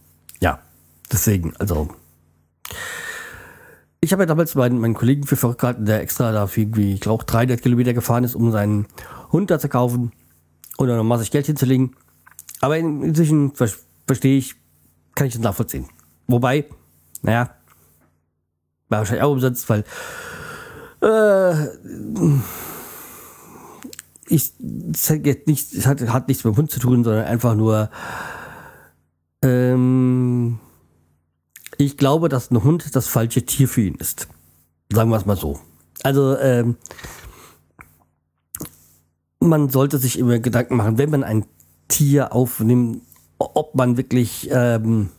ja, 0.41 0.61
deswegen, 1.11 1.55
also. 1.57 1.89
Ich 4.01 4.13
habe 4.13 4.23
ja 4.23 4.27
damals 4.27 4.55
meinen, 4.55 4.79
meinen 4.79 4.95
Kollegen 4.95 5.25
für 5.25 5.37
verrückt 5.37 5.61
gehalten, 5.61 5.87
der 5.87 6.01
extra 6.01 6.31
da 6.31 6.49
irgendwie, 6.55 6.95
ich 6.95 7.01
glaube, 7.01 7.25
300 7.25 7.61
Kilometer 7.61 7.95
gefahren 7.95 8.25
ist, 8.25 8.35
um 8.35 8.53
seinen 8.53 8.87
Hund 9.33 9.51
da 9.51 9.59
zu 9.59 9.69
kaufen 9.69 10.13
und 10.77 10.89
dann 10.89 11.05
massig 11.07 11.31
Geld 11.31 11.47
hinzulegen. 11.47 11.97
Aber 12.61 12.77
inzwischen 12.77 13.53
verstehe 13.55 14.39
ich, 14.39 14.55
kann 15.15 15.27
ich 15.27 15.33
das 15.33 15.43
nachvollziehen. 15.43 15.87
Wobei, 16.27 16.67
naja, 17.27 17.51
war 18.89 19.01
wahrscheinlich 19.01 19.25
auch 19.25 19.33
umsonst, 19.33 19.69
weil 19.69 19.85
äh, 21.03 21.67
ich, 24.29 24.53
es 24.95 25.11
hat, 25.11 25.47
nicht, 25.47 25.73
es 25.73 25.87
hat, 25.87 26.01
hat 26.09 26.29
nichts 26.29 26.45
mit 26.45 26.55
dem 26.55 26.57
Hund 26.57 26.71
zu 26.71 26.79
tun, 26.79 27.03
sondern 27.03 27.25
einfach 27.25 27.57
nur, 27.57 27.91
ähm, 29.43 30.61
ich 31.79 31.97
glaube, 31.97 32.29
dass 32.29 32.53
ein 32.53 32.63
Hund 32.63 32.95
das 32.95 33.09
falsche 33.09 33.45
Tier 33.45 33.69
für 33.69 33.83
ihn 33.83 33.97
ist. 33.97 34.29
Sagen 34.93 35.11
wir 35.11 35.17
es 35.17 35.27
mal 35.27 35.37
so. 35.37 35.59
Also, 36.05 36.39
ähm, 36.39 36.77
man 39.41 39.69
sollte 39.69 39.99
sich 39.99 40.17
immer 40.17 40.39
Gedanken 40.39 40.77
machen, 40.77 40.97
wenn 40.97 41.11
man 41.11 41.25
ein 41.25 41.45
Tier 41.89 42.33
aufnimmt, 42.33 43.03
ob 43.39 43.75
man 43.75 43.97
wirklich 43.97 44.49
ähm, 44.53 45.11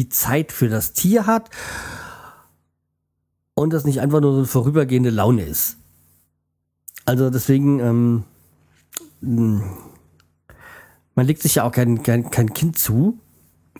die 0.00 0.08
Zeit 0.08 0.50
für 0.50 0.70
das 0.70 0.94
Tier 0.94 1.26
hat 1.26 1.50
und 3.52 3.70
das 3.70 3.84
nicht 3.84 4.00
einfach 4.00 4.20
nur 4.20 4.32
so 4.32 4.38
eine 4.38 4.46
vorübergehende 4.46 5.10
Laune 5.10 5.42
ist. 5.42 5.76
Also 7.04 7.28
deswegen, 7.28 7.80
ähm, 7.80 8.24
hm, 9.20 9.62
man 11.14 11.26
legt 11.26 11.42
sich 11.42 11.56
ja 11.56 11.64
auch 11.64 11.72
kein, 11.72 12.02
kein, 12.02 12.30
kein 12.30 12.54
Kind 12.54 12.78
zu 12.78 13.18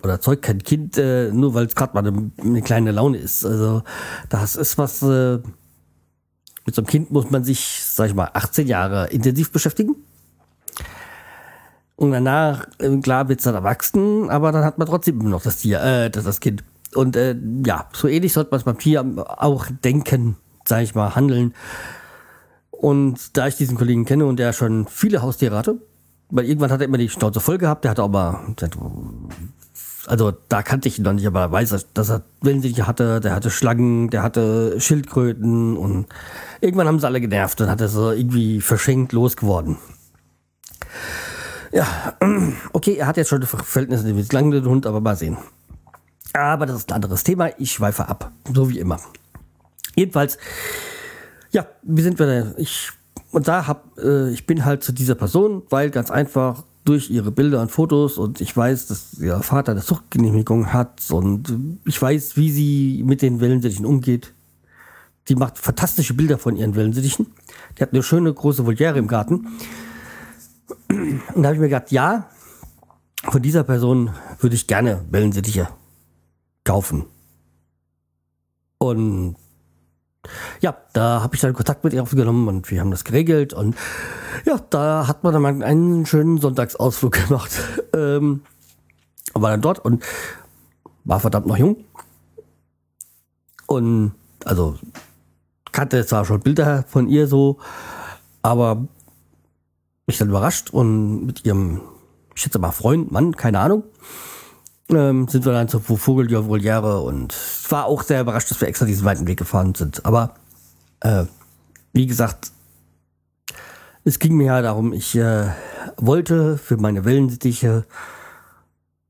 oder 0.03 0.21
zeugt 0.21 0.43
kein 0.43 0.63
Kind, 0.63 0.99
äh, 0.99 1.31
nur 1.33 1.55
weil 1.55 1.65
es 1.65 1.75
gerade 1.75 1.95
mal 1.95 2.07
eine, 2.07 2.31
eine, 2.39 2.61
kleine 2.61 2.93
Laune 2.93 3.17
ist. 3.17 3.47
Also 3.47 3.83
das 4.29 4.57
ist 4.57 4.77
was, 4.77 5.03
äh, 5.03 5.39
mit 6.67 6.75
so 6.75 6.83
einem 6.83 6.87
Kind 6.87 7.11
muss 7.11 7.31
man 7.31 7.45
sich, 7.45 7.83
sag 7.83 8.09
ich 8.09 8.15
mal, 8.15 8.31
18 8.35 8.67
Jahre 8.67 9.07
intensiv 9.09 9.53
beschäftigen. 9.53 9.97
Und 12.01 12.13
danach, 12.13 12.67
äh, 12.79 12.97
klar, 12.97 13.29
wird 13.29 13.41
es 13.41 13.45
dann 13.45 13.55
erwachsen, 13.55 14.31
aber 14.31 14.53
dann 14.53 14.65
hat 14.65 14.79
man 14.79 14.89
trotzdem 14.89 15.19
noch 15.19 15.43
das 15.43 15.59
Tier, 15.59 15.83
äh, 15.83 16.09
das, 16.09 16.25
das 16.25 16.41
Kind. 16.41 16.65
Und 16.95 17.15
äh, 17.15 17.37
ja, 17.67 17.91
so 17.93 18.09
ähnlich 18.09 18.33
sollte 18.33 18.53
man 18.53 18.59
es 18.59 18.65
beim 18.65 18.79
Tier 18.79 19.05
auch 19.37 19.67
denken, 19.85 20.37
sage 20.65 20.85
ich 20.85 20.95
mal, 20.95 21.15
handeln. 21.15 21.53
Und 22.71 23.37
da 23.37 23.49
ich 23.49 23.57
diesen 23.57 23.77
Kollegen 23.77 24.07
kenne 24.07 24.25
und 24.25 24.39
der 24.39 24.55
schon 24.55 24.87
viele 24.87 25.21
Haustiere 25.21 25.55
hatte, 25.55 25.77
weil 26.31 26.47
irgendwann 26.47 26.73
hat 26.73 26.81
er 26.81 26.87
immer 26.87 26.97
die 26.97 27.11
Schnauze 27.11 27.39
voll 27.39 27.59
gehabt, 27.59 27.85
der 27.85 27.91
hatte 27.91 28.09
mal, 28.09 28.55
also 30.07 30.33
da 30.49 30.63
kannte 30.63 30.89
ich 30.89 30.97
ihn 30.97 31.05
noch 31.05 31.13
nicht, 31.13 31.27
aber 31.27 31.41
er 31.41 31.53
weiß, 31.53 31.87
dass 31.93 32.09
er 32.09 32.23
Wellensittiche 32.41 32.87
hatte, 32.87 33.21
der 33.21 33.35
hatte 33.35 33.51
Schlangen, 33.51 34.09
der 34.09 34.23
hatte 34.23 34.81
Schildkröten 34.81 35.77
und 35.77 36.07
irgendwann 36.63 36.89
haben 36.89 36.99
sie 36.99 37.07
alle 37.07 37.21
genervt 37.21 37.61
und 37.61 37.69
hat 37.69 37.83
er 37.83 37.89
so 37.89 38.11
irgendwie 38.11 38.63
verschenkt 38.63 39.13
losgeworden. 39.13 39.77
Ja, 41.73 42.17
okay, 42.73 42.95
er 42.95 43.07
hat 43.07 43.17
jetzt 43.17 43.29
schon 43.29 43.43
Verhältnisse 43.43 44.13
mit 44.13 44.33
lang 44.33 44.51
den 44.51 44.65
Hund, 44.65 44.87
aber 44.87 45.01
mal 45.01 45.17
sehen. 45.17 45.37
Aber 46.33 46.67
das 46.67 46.77
ist 46.77 46.91
ein 46.91 46.97
anderes 46.97 47.25
Thema. 47.25 47.51
Ich 47.59 47.73
schweife 47.73 48.09
ab, 48.09 48.33
so 48.53 48.69
wie 48.71 48.79
immer. 48.79 49.01
Jedenfalls, 49.95 50.39
ja, 51.51 51.67
wie 51.83 52.03
sind 52.03 52.19
wir 52.19 52.27
da? 52.27 52.55
Ich 52.57 52.93
und 53.33 53.47
da 53.47 53.67
hab 53.67 53.99
äh, 53.99 54.31
ich 54.31 54.47
bin 54.47 54.65
halt 54.65 54.83
zu 54.83 54.93
dieser 54.93 55.15
Person, 55.15 55.63
weil 55.71 55.91
ganz 55.91 56.11
einfach 56.11 56.65
durch 56.85 57.11
ihre 57.11 57.31
Bilder 57.31 57.61
und 57.61 57.71
Fotos 57.71 58.19
und 58.19 58.41
ich 58.41 58.57
weiß, 58.57 58.87
dass 58.87 59.15
ihr 59.21 59.41
Vater 59.41 59.73
eine 59.73 59.83
Zuchtgenehmigung 59.83 60.73
hat 60.73 61.03
und 61.11 61.55
ich 61.85 62.01
weiß, 62.01 62.37
wie 62.37 62.51
sie 62.51 63.03
mit 63.05 63.23
den 63.23 63.41
Wellensittichen 63.41 63.87
umgeht. 63.87 64.33
Die 65.29 65.37
macht 65.37 65.59
fantastische 65.59 66.15
Bilder 66.15 66.39
von 66.39 66.57
ihren 66.57 66.75
Wellensittichen. 66.75 67.27
Die 67.77 67.83
hat 67.83 67.93
eine 67.93 68.03
schöne 68.03 68.33
große 68.33 68.67
Voliere 68.67 68.99
im 68.99 69.07
Garten. 69.07 69.47
Und 70.89 71.43
da 71.43 71.45
habe 71.45 71.55
ich 71.55 71.61
mir 71.61 71.69
gedacht, 71.69 71.91
ja, 71.91 72.29
von 73.25 73.43
dieser 73.43 73.65
Person 73.65 74.11
würde 74.39 74.57
ich 74.57 74.67
gerne 74.67 75.05
Wellensittiche 75.11 75.69
kaufen. 76.65 77.07
Und 78.79 79.37
ja, 80.61 80.77
da 80.93 81.23
habe 81.23 81.35
ich 81.35 81.41
dann 81.41 81.55
Kontakt 81.55 81.85
mit 81.85 81.93
ihr 81.93 82.03
aufgenommen 82.03 82.49
und 82.49 82.71
wir 82.71 82.81
haben 82.81 82.91
das 82.91 83.05
geregelt. 83.05 83.53
Und 83.53 83.77
ja, 84.45 84.59
da 84.71 85.07
hat 85.07 85.25
man 85.25 85.33
dann 85.33 85.43
mal 85.43 85.63
einen 85.63 86.07
schönen 86.07 86.39
Sonntagsausflug 86.39 87.13
gemacht. 87.29 87.51
Ähm, 87.95 88.43
war 89.35 89.51
dann 89.51 89.61
dort 89.61 89.79
und 89.79 90.05
war 91.05 91.21
verdammt 91.21 91.47
noch 91.47 91.57
jung. 91.57 91.77
Und 93.67 94.13
also 94.45 94.79
kannte 95.73 96.05
zwar 96.05 96.25
schon 96.25 96.41
Bilder 96.41 96.85
von 96.89 97.09
ihr 97.09 97.27
so, 97.27 97.59
aber 98.43 98.89
mich 100.11 100.19
dann 100.19 100.29
überrascht 100.29 100.71
und 100.71 101.27
mit 101.27 101.45
ihrem, 101.45 101.81
ich 102.35 102.43
schätze 102.43 102.59
mal 102.59 102.73
Freund, 102.73 103.11
Mann, 103.11 103.37
keine 103.37 103.61
Ahnung, 103.61 103.85
ähm, 104.91 105.29
sind 105.29 105.45
wir 105.45 105.53
dann 105.53 105.69
zur 105.69 105.81
Vogeljahre 105.81 107.01
und 107.01 107.35
war 107.69 107.87
auch 107.87 108.03
sehr 108.03 108.21
überrascht, 108.21 108.51
dass 108.51 108.61
wir 108.61 108.69
extra 108.69 108.87
diesen 108.87 109.05
weiten 109.05 109.27
Weg 109.27 109.39
gefahren 109.39 109.75
sind. 109.75 110.05
Aber 110.05 110.35
äh, 111.01 111.25
wie 111.93 112.07
gesagt, 112.07 112.53
es 114.05 114.19
ging 114.19 114.37
mir 114.37 114.47
ja 114.47 114.63
darum, 114.63 114.93
ich 114.93 115.15
äh, 115.17 115.49
wollte 115.97 116.59
für 116.59 116.77
meine 116.77 117.05
Wellensittiche 117.05 117.85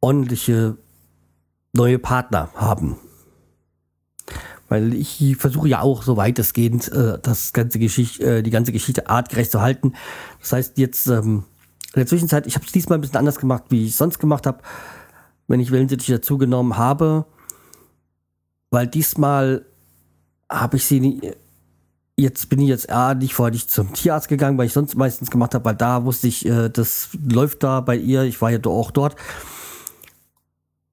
ordentliche 0.01 0.77
neue 1.73 1.99
Partner 1.99 2.51
haben. 2.55 2.97
Weil 4.71 4.95
ich 4.95 5.37
versuche 5.37 5.69
ja 5.69 5.83
auch 5.83 6.05
so 6.05 6.17
weitestgehend 6.17 6.91
äh, 6.93 7.19
das 7.21 7.53
ganze 7.53 7.81
Geschichte, 7.81 8.39
äh, 8.39 8.43
die 8.43 8.51
ganze 8.51 8.71
Geschichte 8.71 9.11
artgerecht 9.11 9.51
zu 9.51 9.61
halten. 9.61 9.95
Das 10.39 10.53
heißt 10.53 10.79
jetzt 10.79 11.09
ähm, 11.09 11.45
in 11.93 12.01
der 12.01 12.07
Zwischenzeit, 12.07 12.47
ich 12.47 12.55
habe 12.55 12.65
es 12.65 12.73
diesmal 12.73 12.99
ein 12.99 13.01
bisschen 13.01 13.17
anders 13.17 13.41
gemacht, 13.41 13.65
wie 13.71 13.87
ich 13.87 13.97
sonst 13.97 14.21
gemacht 14.21 14.47
habe, 14.47 14.63
wenn 15.49 15.59
ich 15.59 15.73
Wellensittiche 15.73 16.15
dazu 16.15 16.39
genommen 16.39 16.77
habe, 16.77 17.27
weil 18.71 18.87
diesmal 18.87 19.67
habe 20.49 20.77
ich 20.77 20.87
sie 20.87 21.01
nie, 21.01 21.33
jetzt 22.17 22.49
bin 22.49 22.61
ich 22.61 22.69
jetzt 22.69 22.91
ah, 22.91 23.15
nicht 23.15 23.35
vorher 23.35 23.53
nicht 23.53 23.73
zum 23.73 23.93
Tierarzt 23.93 24.29
gegangen, 24.29 24.57
weil 24.57 24.67
ich 24.67 24.73
sonst 24.73 24.97
meistens 24.97 25.33
gemacht 25.33 25.53
habe, 25.55 25.65
weil 25.65 25.75
da 25.75 26.05
wusste 26.05 26.29
ich, 26.29 26.47
äh, 26.47 26.69
das 26.69 27.09
läuft 27.29 27.65
da 27.65 27.81
bei 27.81 27.97
ihr, 27.97 28.23
ich 28.23 28.41
war 28.41 28.51
ja 28.51 28.61
auch 28.65 28.93
dort. 28.93 29.17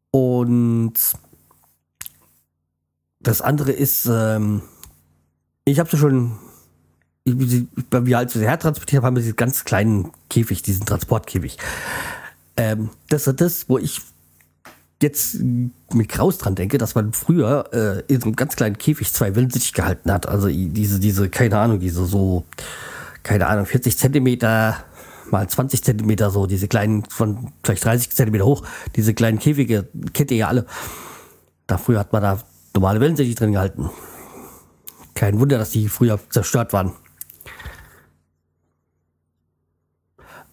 Und 0.09 0.93
das 3.27 3.41
andere 3.41 3.73
ist, 3.73 4.05
ähm, 4.09 4.61
ich 5.65 5.79
habe 5.79 5.89
sie 5.89 5.97
schon, 5.97 6.37
wie, 7.25 7.67
wie 7.91 8.15
als 8.15 8.33
wir 8.33 8.39
sie 8.39 8.47
hertransportiert 8.47 9.01
haben, 9.01 9.07
haben 9.07 9.15
wir 9.17 9.21
diesen 9.21 9.35
ganz 9.35 9.65
kleinen 9.65 10.11
Käfig, 10.29 10.61
diesen 10.61 10.85
Transportkäfig. 10.85 11.57
Ähm, 12.55 12.89
das 13.09 13.27
ist 13.27 13.41
das, 13.41 13.67
wo 13.67 13.77
ich 13.77 14.01
jetzt 15.01 15.39
mit 15.41 16.07
Kraus 16.07 16.37
dran 16.37 16.55
denke, 16.55 16.77
dass 16.77 16.95
man 16.95 17.11
früher 17.11 17.69
äh, 17.73 18.13
in 18.13 18.21
so 18.21 18.27
einem 18.27 18.37
ganz 18.37 18.55
kleinen 18.55 18.77
Käfig 18.77 19.11
zwei 19.11 19.35
Wellensittich 19.35 19.73
gehalten 19.73 20.09
hat. 20.11 20.27
Also 20.27 20.47
diese, 20.47 20.99
diese, 20.99 21.29
keine 21.29 21.59
Ahnung, 21.59 21.79
diese 21.81 22.05
so, 22.05 22.45
keine 23.23 23.47
Ahnung, 23.47 23.65
40 23.65 23.97
Zentimeter 23.97 24.77
mal 25.29 25.47
20 25.47 25.83
Zentimeter 25.83 26.31
so, 26.31 26.47
diese 26.47 26.69
kleinen, 26.69 27.03
von 27.03 27.51
vielleicht 27.61 27.83
30 27.83 28.15
Zentimeter 28.15 28.45
hoch, 28.45 28.63
diese 28.95 29.13
kleinen 29.13 29.39
Käfige, 29.39 29.89
kennt 30.13 30.31
ihr 30.31 30.37
ja 30.37 30.47
alle. 30.47 30.65
Da 31.67 31.77
früher 31.77 31.99
hat 31.99 32.13
man 32.13 32.21
da 32.21 32.39
normale 32.77 33.01
Wellensittich 33.01 33.35
drin 33.35 33.53
gehalten. 33.53 33.89
Kein 35.15 35.39
Wunder, 35.39 35.57
dass 35.57 35.71
die 35.71 35.89
früher 35.89 36.19
zerstört 36.29 36.73
waren. 36.73 36.91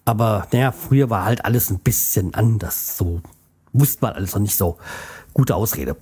Aber 0.06 0.46
naja, 0.52 0.72
früher 0.72 1.10
war 1.10 1.24
halt 1.24 1.44
alles 1.44 1.70
ein 1.70 1.80
bisschen 1.80 2.34
anders. 2.34 2.96
So 2.96 3.20
wusste 3.72 3.98
man 4.02 4.14
alles 4.14 4.34
noch 4.34 4.40
nicht 4.40 4.56
so. 4.56 4.78
Gute 5.34 5.54
Ausrede. 5.54 5.96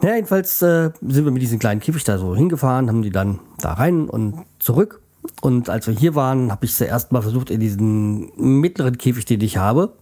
Naja, 0.00 0.16
jedenfalls 0.16 0.62
äh, 0.62 0.90
sind 1.00 1.24
wir 1.24 1.30
mit 1.30 1.42
diesem 1.42 1.58
kleinen 1.58 1.80
Käfig 1.80 2.02
da 2.04 2.18
so 2.18 2.34
hingefahren, 2.34 2.88
haben 2.88 3.02
die 3.02 3.10
dann 3.10 3.38
da 3.58 3.74
rein 3.74 4.08
und 4.08 4.44
zurück. 4.58 5.00
Und 5.42 5.68
als 5.68 5.86
wir 5.86 5.94
hier 5.94 6.14
waren, 6.14 6.50
habe 6.50 6.64
ich 6.64 6.74
zuerst 6.74 7.12
mal 7.12 7.22
versucht, 7.22 7.50
in 7.50 7.60
diesen 7.60 8.32
mittleren 8.36 8.96
Käfig, 8.96 9.26
den 9.26 9.42
ich 9.42 9.58
habe, 9.58 9.92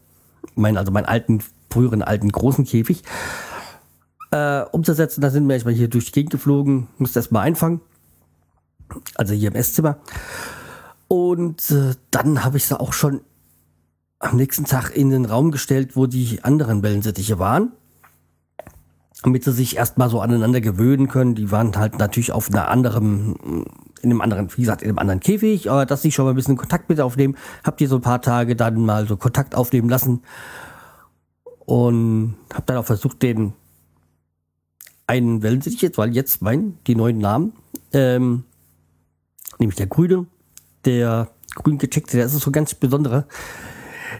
mein, 0.54 0.78
also 0.78 0.92
meinen 0.92 1.06
alten, 1.06 1.42
früheren 1.70 2.02
alten 2.02 2.30
großen 2.30 2.64
Käfig, 2.64 3.02
äh, 4.30 4.62
umzusetzen. 4.72 5.20
Da 5.20 5.30
sind 5.30 5.46
wir 5.46 5.54
erstmal 5.54 5.74
hier 5.74 5.88
durch 5.88 6.06
die 6.06 6.12
Gegend 6.12 6.30
geflogen, 6.30 6.88
musste 6.98 7.18
erstmal 7.18 7.46
einfangen. 7.46 7.80
Also 9.14 9.34
hier 9.34 9.50
im 9.50 9.56
Esszimmer. 9.56 9.98
Und 11.08 11.70
äh, 11.70 11.94
dann 12.10 12.44
habe 12.44 12.56
ich 12.56 12.66
sie 12.66 12.78
auch 12.78 12.92
schon 12.92 13.20
am 14.18 14.36
nächsten 14.36 14.64
Tag 14.64 14.90
in 14.90 15.10
den 15.10 15.24
Raum 15.24 15.50
gestellt, 15.50 15.96
wo 15.96 16.06
die 16.06 16.42
anderen 16.42 16.82
Wellensittiche 16.82 17.38
waren. 17.38 17.72
Damit 19.22 19.44
sie 19.44 19.52
sich 19.52 19.76
erstmal 19.76 20.10
so 20.10 20.20
aneinander 20.20 20.60
gewöhnen 20.60 21.08
können. 21.08 21.34
Die 21.34 21.50
waren 21.50 21.76
halt 21.76 21.98
natürlich 21.98 22.32
auf 22.32 22.50
einer 22.50 22.68
anderen, 22.68 23.64
in 24.00 24.10
einem 24.10 24.20
anderen, 24.20 24.48
wie 24.56 24.60
gesagt, 24.60 24.82
in 24.82 24.90
einem 24.90 24.98
anderen 24.98 25.20
Käfig, 25.20 25.70
aber 25.70 25.86
dass 25.86 26.02
sie 26.02 26.12
schon 26.12 26.24
mal 26.24 26.32
ein 26.32 26.36
bisschen 26.36 26.56
Kontakt 26.56 26.88
mit 26.88 27.00
aufnehmen, 27.00 27.36
habt 27.64 27.80
ihr 27.80 27.88
so 27.88 27.96
ein 27.96 28.02
paar 28.02 28.22
Tage 28.22 28.54
dann 28.54 28.84
mal 28.84 29.08
so 29.08 29.16
Kontakt 29.16 29.54
aufnehmen 29.54 29.88
lassen. 29.88 30.22
Und 31.64 32.36
hab 32.54 32.66
dann 32.66 32.76
auch 32.78 32.86
versucht, 32.86 33.22
den 33.22 33.52
einen 35.08 35.42
Wellensittich 35.42 35.82
jetzt, 35.82 35.98
weil 35.98 36.14
jetzt 36.14 36.42
mein, 36.42 36.78
die 36.86 36.94
neuen 36.94 37.18
Namen, 37.18 37.52
ähm, 37.92 38.44
nämlich 39.58 39.76
der 39.76 39.86
Grüne, 39.86 40.26
der 40.84 41.28
grün 41.54 41.78
gecheckte, 41.78 42.16
der 42.16 42.26
ist 42.26 42.38
so 42.38 42.50
ganz 42.50 42.74
besonderer. 42.74 43.26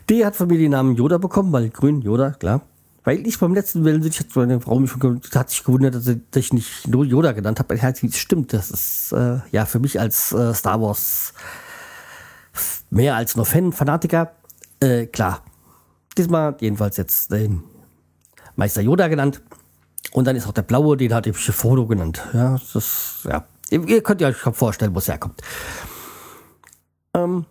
Der 0.08 0.26
hat 0.26 0.36
von 0.36 0.48
mir 0.48 0.58
den 0.58 0.72
Namen 0.72 0.96
Yoda 0.96 1.18
bekommen, 1.18 1.52
weil 1.52 1.68
grün, 1.68 2.02
Yoda, 2.02 2.30
klar. 2.30 2.62
Weil 3.04 3.26
ich 3.26 3.38
beim 3.38 3.54
letzten 3.54 3.84
Wellensittich, 3.84 4.20
hat 4.20 4.36
meine 4.36 4.60
Frau 4.60 4.78
mich 4.80 4.90
schon, 4.90 5.20
hat 5.34 5.50
sich 5.50 5.64
gewundert, 5.64 5.94
dass 5.94 6.08
ich 6.36 6.52
nicht 6.52 6.88
nur 6.88 7.04
Yoda 7.04 7.32
genannt 7.32 7.58
habe. 7.58 7.76
Ja, 7.76 7.92
stimmt, 7.94 8.52
das 8.52 8.70
ist 8.70 9.12
äh, 9.12 9.38
ja 9.50 9.64
für 9.66 9.78
mich 9.78 10.00
als 10.00 10.32
äh, 10.32 10.52
Star 10.52 10.80
Wars 10.80 11.32
mehr 12.90 13.16
als 13.16 13.36
nur 13.36 13.46
Fan, 13.46 13.72
Fanatiker, 13.72 14.32
äh, 14.80 15.06
klar. 15.06 15.42
Diesmal 16.16 16.56
jedenfalls 16.60 16.96
jetzt 16.96 17.30
den 17.30 17.62
Meister 18.56 18.80
Yoda 18.80 19.08
genannt. 19.08 19.40
Und 20.12 20.26
dann 20.26 20.36
ist 20.36 20.46
auch 20.46 20.52
der 20.52 20.62
blaue, 20.62 20.96
den 20.96 21.12
hat 21.12 21.26
ich 21.26 21.36
Foto 21.36 21.86
genannt. 21.86 22.22
Ja, 22.32 22.58
das, 22.72 23.20
ja. 23.24 23.44
Ihr 23.70 24.02
könnt 24.02 24.22
euch 24.22 24.36
vorstellen, 24.36 24.94
wo 24.94 24.98
es 24.98 25.08
herkommt. 25.08 25.42
Ähm, 27.14 27.44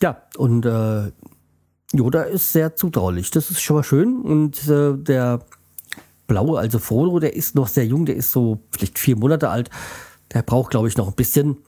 ja, 0.00 0.22
und 0.36 0.66
äh, 0.66 1.12
Yoda 1.92 2.22
ist 2.22 2.52
sehr 2.52 2.74
zutraulich. 2.74 3.30
Das 3.30 3.50
ist 3.50 3.60
schon 3.60 3.76
mal 3.76 3.84
schön. 3.84 4.22
Und 4.22 4.68
äh, 4.68 4.94
der 4.96 5.40
blaue, 6.26 6.58
also 6.58 6.78
Frodo, 6.78 7.20
der 7.20 7.36
ist 7.36 7.54
noch 7.54 7.68
sehr 7.68 7.86
jung, 7.86 8.06
der 8.06 8.16
ist 8.16 8.32
so 8.32 8.58
vielleicht 8.70 8.98
vier 8.98 9.16
Monate 9.16 9.48
alt. 9.48 9.70
Der 10.32 10.42
braucht, 10.42 10.70
glaube 10.70 10.88
ich, 10.88 10.96
noch 10.96 11.08
ein 11.08 11.14
bisschen, 11.14 11.58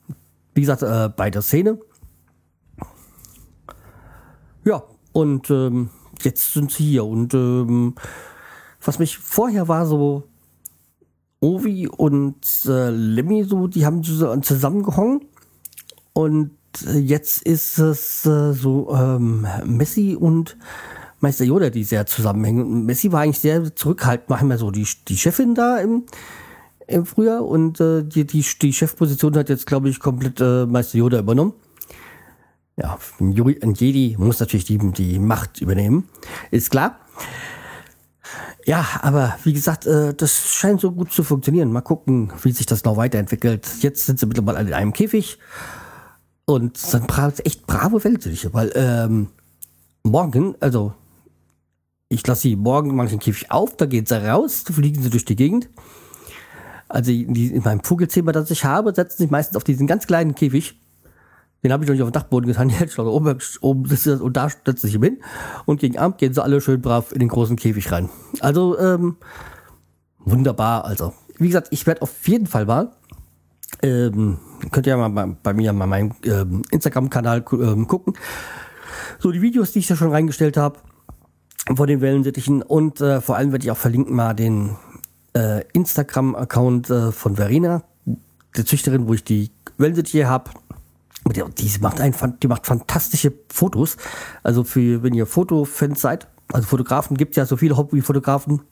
wie 0.55 0.63
gesagt, 0.63 0.83
äh, 0.83 1.11
bei 1.15 1.31
der 1.31 1.43
Szene. 1.43 1.79
Ja, 4.65 4.83
und 5.13 5.51
ähm, 5.51 5.91
jetzt 6.23 6.55
sind 6.55 6.73
sie 6.73 6.85
hier. 6.85 7.05
Und 7.05 7.35
ähm, 7.35 7.95
was 8.85 8.99
mich 8.99 9.19
vorher 9.19 9.69
war, 9.69 9.87
so 9.87 10.25
Ovi 11.41 11.89
und 11.89 12.37
äh, 12.67 12.91
Lemmy, 12.91 13.45
so, 13.45 13.67
die 13.67 13.85
haben 13.85 14.03
zusammengehangen. 14.03 15.23
Und 16.13 16.53
jetzt 16.93 17.43
ist 17.43 17.79
es 17.79 18.25
äh, 18.27 18.53
so 18.53 18.95
ähm, 18.95 19.47
Messi 19.65 20.17
und 20.19 20.57
Meister 21.21 21.45
Yoda, 21.45 21.71
die 21.71 21.85
sehr 21.85 22.07
zusammenhängen. 22.07 22.65
Und 22.65 22.87
Messi 22.87 23.13
war 23.13 23.21
eigentlich 23.21 23.41
sehr 23.41 23.75
zurückhaltend, 23.75 24.31
machen 24.31 24.49
wir 24.49 24.59
so 24.59 24.71
die, 24.71 24.87
die 25.09 25.17
Chefin 25.17 25.55
da 25.55 25.79
im, 25.79 26.05
im 26.87 27.07
Frühjahr 27.07 27.45
und 27.45 27.81
äh, 27.81 28.03
die, 28.05 28.27
die, 28.27 28.45
die 28.61 28.73
Chefposition 28.73 29.37
hat 29.37 29.49
jetzt, 29.49 29.67
glaube 29.67 29.89
ich, 29.89 30.01
komplett 30.01 30.41
äh, 30.41 30.67
Meister 30.67 30.99
Yoda 30.99 31.19
übernommen. 31.19 31.55
Ja, 32.77 32.99
ein 33.21 33.33
Jedi 33.75 34.17
muss 34.19 34.41
natürlich 34.41 34.65
die, 34.65 34.79
die 34.79 35.19
Macht 35.19 35.61
übernehmen, 35.61 36.09
ist 36.51 36.71
klar. 36.71 36.99
Ja, 38.67 38.87
aber 39.03 39.37
wie 39.45 39.53
gesagt, 39.53 39.87
äh, 39.87 40.15
das 40.15 40.55
scheint 40.55 40.81
so 40.81 40.93
gut 40.93 41.13
zu 41.13 41.23
funktionieren. 41.23 41.71
Mal 41.71 41.83
gucken, 41.83 42.33
wie 42.43 42.53
sich 42.53 42.67
das 42.67 42.85
noch 42.85 42.97
weiterentwickelt. 42.97 43.69
Jetzt 43.81 44.07
sind 44.07 44.19
sie 44.19 44.27
mittlerweile 44.27 44.61
in 44.61 44.73
einem 44.73 44.93
Käfig 44.93 45.39
und 46.47 46.77
sind 46.77 47.07
bra 47.07 47.33
echt 47.45 47.67
brave 47.67 48.03
Weltsittiche, 48.05 48.55
weil 48.55 48.73
ähm, 48.75 49.29
morgen, 50.03 50.55
also 50.61 50.95
ich 52.09 52.27
lasse 52.27 52.43
sie 52.43 52.57
morgen 52.57 52.95
manchen 52.95 53.19
Käfig 53.19 53.51
auf, 53.51 53.77
da 53.77 53.87
gehen 53.87 54.07
sie 54.07 54.27
raus, 54.27 54.65
fliegen 54.71 55.03
sie 55.03 55.11
durch 55.11 55.25
die 55.25 55.37
Gegend. 55.37 55.69
Also 56.89 57.11
in, 57.11 57.35
die, 57.35 57.49
in 57.49 57.63
meinem 57.63 57.83
Vogelzimmer, 57.83 58.33
das 58.33 58.51
ich 58.51 58.65
habe, 58.65 58.95
setzen 58.95 59.19
sich 59.19 59.31
meistens 59.31 59.57
auf 59.57 59.65
diesen 59.65 59.87
ganz 59.87 60.07
kleinen 60.07 60.35
Käfig. 60.35 60.79
Den 61.65 61.73
habe 61.73 61.83
ich 61.83 61.89
noch 61.89 61.95
nicht 61.95 62.03
auf 62.03 62.11
den 62.11 62.15
Dachboden 62.15 62.47
getan, 62.47 62.69
jetzt 62.81 62.93
schon 62.93 63.07
oben, 63.07 63.39
oben 63.61 63.91
und 64.21 64.37
da 64.37 64.49
setze 64.49 64.87
ich 64.87 64.95
ihn 64.95 65.03
hin. 65.03 65.19
Und 65.65 65.81
gegen 65.81 65.99
Abend 65.99 66.19
gehen 66.19 66.33
sie 66.33 66.43
alle 66.43 66.61
schön 66.61 66.81
brav 66.81 67.11
in 67.11 67.19
den 67.19 67.29
großen 67.29 67.57
Käfig 67.57 67.91
rein. 67.91 68.09
Also, 68.41 68.79
ähm, 68.79 69.17
wunderbar. 70.19 70.85
Also, 70.85 71.15
wie 71.39 71.49
gesagt, 71.49 71.69
ich 71.71 71.87
werde 71.87 72.03
auf 72.03 72.29
jeden 72.29 72.47
Fall 72.47 72.67
mal 72.67 72.93
ähm, 73.83 74.39
könnt 74.71 74.87
ihr 74.87 74.97
ja 74.97 74.97
mal 74.97 75.09
bei, 75.09 75.37
bei 75.43 75.53
mir 75.53 75.73
mal 75.73 75.87
meinem 75.87 76.13
ähm, 76.25 76.63
Instagram-Kanal 76.71 77.45
ähm, 77.53 77.87
gucken. 77.87 78.15
So, 79.19 79.31
die 79.31 79.43
Videos, 79.43 79.73
die 79.73 79.81
ich 79.81 79.87
da 79.87 79.97
schon 79.97 80.11
reingestellt 80.11 80.57
habe, 80.57 80.79
vor 81.75 81.87
den 81.87 82.01
Wellensittichen 82.01 82.63
und 82.63 83.01
äh, 83.01 83.21
vor 83.21 83.37
allem 83.37 83.53
werde 83.53 83.65
ich 83.65 83.71
auch 83.71 83.77
verlinken 83.77 84.15
mal 84.15 84.35
den 84.35 84.77
äh, 85.35 85.65
Instagram-Account 85.73 86.91
äh, 86.91 87.13
von 87.13 87.37
Verena, 87.37 87.83
der 88.57 88.67
Züchterin, 88.67 89.09
wo 89.09 89.15
ich 89.15 89.25
die 89.25 89.51
Wellensittiche 89.79 90.29
habe. 90.29 90.51
Die 91.27 91.79
macht, 91.81 92.01
ein, 92.01 92.15
die 92.43 92.49
macht 92.49 92.67
fantastische 92.67 93.33
Fotos. 93.51 93.97
Also 94.43 94.63
für, 94.63 95.03
wenn 95.03 95.15
ihr 95.15 95.27
Fotofans 95.27 96.01
seid, 96.01 96.29
also 96.53 96.67
Fotografen, 96.67 97.17
gibt 97.17 97.37
ja 97.37 97.47
so 97.47 97.57
viele 97.57 97.77
Hobbyfotografen. 97.77 98.63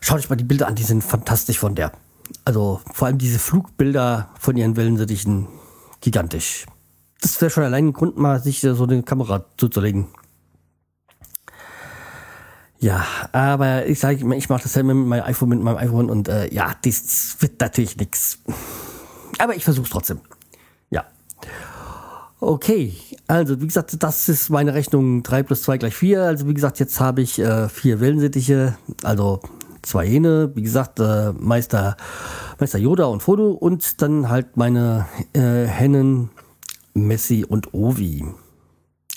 Schaut 0.00 0.18
euch 0.18 0.28
mal 0.28 0.36
die 0.36 0.44
Bilder 0.44 0.66
an, 0.66 0.74
die 0.74 0.82
sind 0.82 1.02
fantastisch 1.02 1.58
von 1.58 1.74
der. 1.74 1.92
Also 2.44 2.80
vor 2.92 3.06
allem 3.06 3.18
diese 3.18 3.38
Flugbilder 3.38 4.30
von 4.38 4.56
ihren 4.56 4.76
Wellensittichen 4.76 5.48
gigantisch. 6.00 6.66
Das 7.20 7.40
wäre 7.40 7.50
schon 7.50 7.64
allein 7.64 7.88
ein 7.88 7.92
Grund, 7.92 8.16
mal 8.16 8.42
sich 8.42 8.60
so 8.60 8.84
eine 8.84 9.02
Kamera 9.02 9.44
zuzulegen. 9.56 10.06
Ja, 12.78 13.04
aber 13.32 13.86
ich 13.86 14.00
sage 14.00 14.20
immer, 14.20 14.36
ich 14.36 14.48
mache 14.48 14.62
das 14.62 14.74
ja 14.74 14.82
mit 14.82 14.96
meinem 14.96 15.22
iPhone, 15.24 15.50
mit 15.50 15.60
meinem 15.60 15.76
iPhone 15.76 16.08
und 16.08 16.28
äh, 16.28 16.52
ja, 16.52 16.74
das 16.82 17.36
wird 17.40 17.60
natürlich 17.60 17.98
nichts. 17.98 18.38
Aber 19.38 19.54
ich 19.54 19.64
versuche 19.64 19.84
es 19.84 19.90
trotzdem. 19.90 20.20
Okay, 22.40 22.94
also 23.26 23.60
wie 23.60 23.66
gesagt, 23.66 24.02
das 24.02 24.28
ist 24.30 24.48
meine 24.48 24.72
Rechnung 24.72 25.22
3 25.22 25.42
plus 25.42 25.62
2 25.62 25.78
gleich 25.78 25.94
4. 25.94 26.22
Also 26.22 26.48
wie 26.48 26.54
gesagt, 26.54 26.80
jetzt 26.80 26.98
habe 26.98 27.20
ich 27.20 27.38
äh, 27.38 27.68
vier 27.68 28.00
Wellensittiche, 28.00 28.76
also 29.02 29.40
zwei 29.82 30.06
Hähne, 30.06 30.50
wie 30.54 30.62
gesagt, 30.62 31.00
äh, 31.00 31.32
Meister, 31.32 31.96
Meister 32.58 32.78
Yoda 32.78 33.04
und 33.04 33.22
Frodo 33.22 33.50
und 33.50 34.00
dann 34.00 34.30
halt 34.30 34.56
meine 34.56 35.06
äh, 35.34 35.66
Hennen 35.66 36.30
Messi 36.94 37.44
und 37.46 37.74
Ovi. 37.74 38.24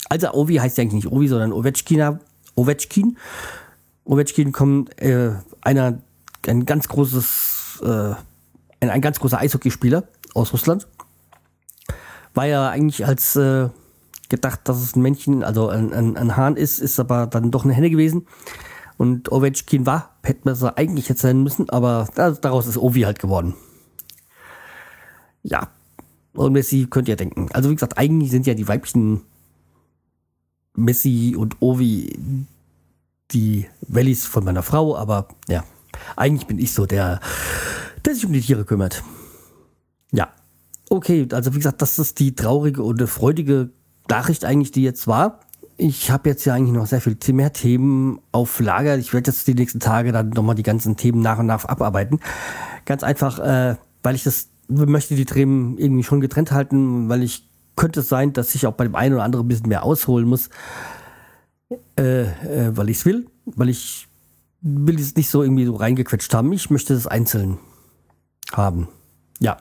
Also 0.08 0.32
Ovi 0.32 0.56
heißt 0.56 0.78
ja 0.78 0.82
eigentlich 0.82 1.04
nicht 1.04 1.12
Ovi, 1.12 1.28
sondern 1.28 1.52
Ovechkina, 1.52 2.20
Ovechkin. 2.54 3.16
Ovechkin 4.04 4.52
kommt 4.52 5.00
äh, 5.00 5.32
einer, 5.62 5.98
ein 6.46 6.66
ganz 6.66 6.88
großes, 6.88 7.80
äh, 7.82 8.14
ein, 8.80 8.90
ein 8.90 9.00
ganz 9.00 9.18
großer 9.18 9.38
Eishockeyspieler 9.38 10.04
aus 10.34 10.52
Russland. 10.52 10.86
War 12.34 12.46
ja 12.46 12.68
eigentlich 12.68 13.06
als 13.06 13.36
äh, 13.36 13.68
gedacht, 14.28 14.60
dass 14.64 14.82
es 14.82 14.96
ein 14.96 15.02
Männchen, 15.02 15.44
also 15.44 15.68
ein, 15.68 15.92
ein, 15.92 16.16
ein 16.16 16.36
Hahn 16.36 16.56
ist, 16.56 16.80
ist 16.80 16.98
aber 16.98 17.26
dann 17.26 17.50
doch 17.50 17.64
eine 17.64 17.72
Henne 17.72 17.90
gewesen. 17.90 18.26
Und 18.96 19.32
Ovechkin 19.32 19.86
war, 19.86 20.16
hätte 20.22 20.42
man 20.44 20.54
es 20.54 20.62
eigentlich 20.62 21.08
jetzt 21.08 21.22
sein 21.22 21.42
müssen, 21.42 21.68
aber 21.70 22.08
daraus 22.14 22.66
ist 22.66 22.78
Ovi 22.78 23.02
halt 23.02 23.18
geworden. 23.18 23.54
Ja. 25.42 25.68
Und 26.32 26.52
Messi 26.52 26.86
könnt 26.90 27.08
ihr 27.08 27.16
denken. 27.16 27.48
Also 27.52 27.70
wie 27.70 27.74
gesagt, 27.74 27.96
eigentlich 27.96 28.30
sind 28.30 28.46
ja 28.46 28.54
die 28.54 28.66
weiblichen 28.66 29.22
Messi 30.74 31.36
und 31.38 31.60
Ovi 31.60 32.46
die 33.30 33.66
Wellis 33.82 34.26
von 34.26 34.44
meiner 34.44 34.62
Frau, 34.62 34.96
aber 34.96 35.28
ja, 35.48 35.64
eigentlich 36.16 36.46
bin 36.46 36.58
ich 36.58 36.72
so 36.72 36.86
der, 36.86 37.20
der 38.04 38.14
sich 38.14 38.26
um 38.26 38.32
die 38.32 38.40
Tiere 38.40 38.64
kümmert. 38.64 39.02
Ja. 40.12 40.32
Okay, 40.94 41.26
also 41.32 41.52
wie 41.52 41.58
gesagt, 41.58 41.82
das 41.82 41.98
ist 41.98 42.20
die 42.20 42.34
traurige 42.34 42.82
und 42.82 43.04
freudige 43.08 43.70
Nachricht 44.08 44.44
eigentlich, 44.44 44.70
die 44.70 44.82
jetzt 44.82 45.06
war 45.06 45.40
ich 45.76 46.10
habe 46.10 46.28
jetzt 46.28 46.44
ja 46.44 46.54
eigentlich 46.54 46.72
noch 46.72 46.86
sehr 46.86 47.00
viel 47.00 47.16
mehr 47.32 47.52
Themen 47.52 48.20
auf 48.32 48.60
Lager. 48.60 48.96
Ich 48.96 49.12
werde 49.12 49.30
jetzt 49.30 49.46
die 49.46 49.54
nächsten 49.54 49.80
Tage 49.80 50.12
dann 50.12 50.30
nochmal 50.30 50.54
die 50.54 50.62
ganzen 50.62 50.96
Themen 50.96 51.20
nach 51.20 51.38
und 51.38 51.46
nach 51.46 51.64
abarbeiten. 51.64 52.20
Ganz 52.84 53.02
einfach, 53.02 53.38
äh, 53.38 53.76
weil 54.02 54.14
ich 54.14 54.24
das 54.24 54.50
möchte 54.68 55.14
die 55.14 55.24
Themen 55.24 55.76
irgendwie 55.76 56.04
schon 56.04 56.20
getrennt 56.20 56.52
halten, 56.52 57.08
weil 57.08 57.22
ich 57.22 57.48
könnte 57.76 58.00
es 58.00 58.08
sein, 58.08 58.32
dass 58.32 58.54
ich 58.54 58.66
auch 58.66 58.74
bei 58.74 58.84
dem 58.84 58.94
einen 58.94 59.14
oder 59.14 59.24
anderen 59.24 59.44
ein 59.44 59.48
bisschen 59.48 59.68
mehr 59.68 59.82
ausholen 59.82 60.28
muss, 60.28 60.48
äh, 61.98 62.22
äh, 62.22 62.76
weil 62.76 62.88
ich 62.88 62.98
es 62.98 63.04
will, 63.04 63.26
weil 63.44 63.68
ich 63.68 64.06
will 64.60 64.98
es 64.98 65.16
nicht 65.16 65.28
so 65.28 65.42
irgendwie 65.42 65.66
so 65.66 65.74
reingequetscht 65.74 66.32
haben. 66.32 66.52
Ich 66.52 66.70
möchte 66.70 66.94
es 66.94 67.06
einzeln 67.06 67.58
haben. 68.52 68.88
Ja. 69.40 69.56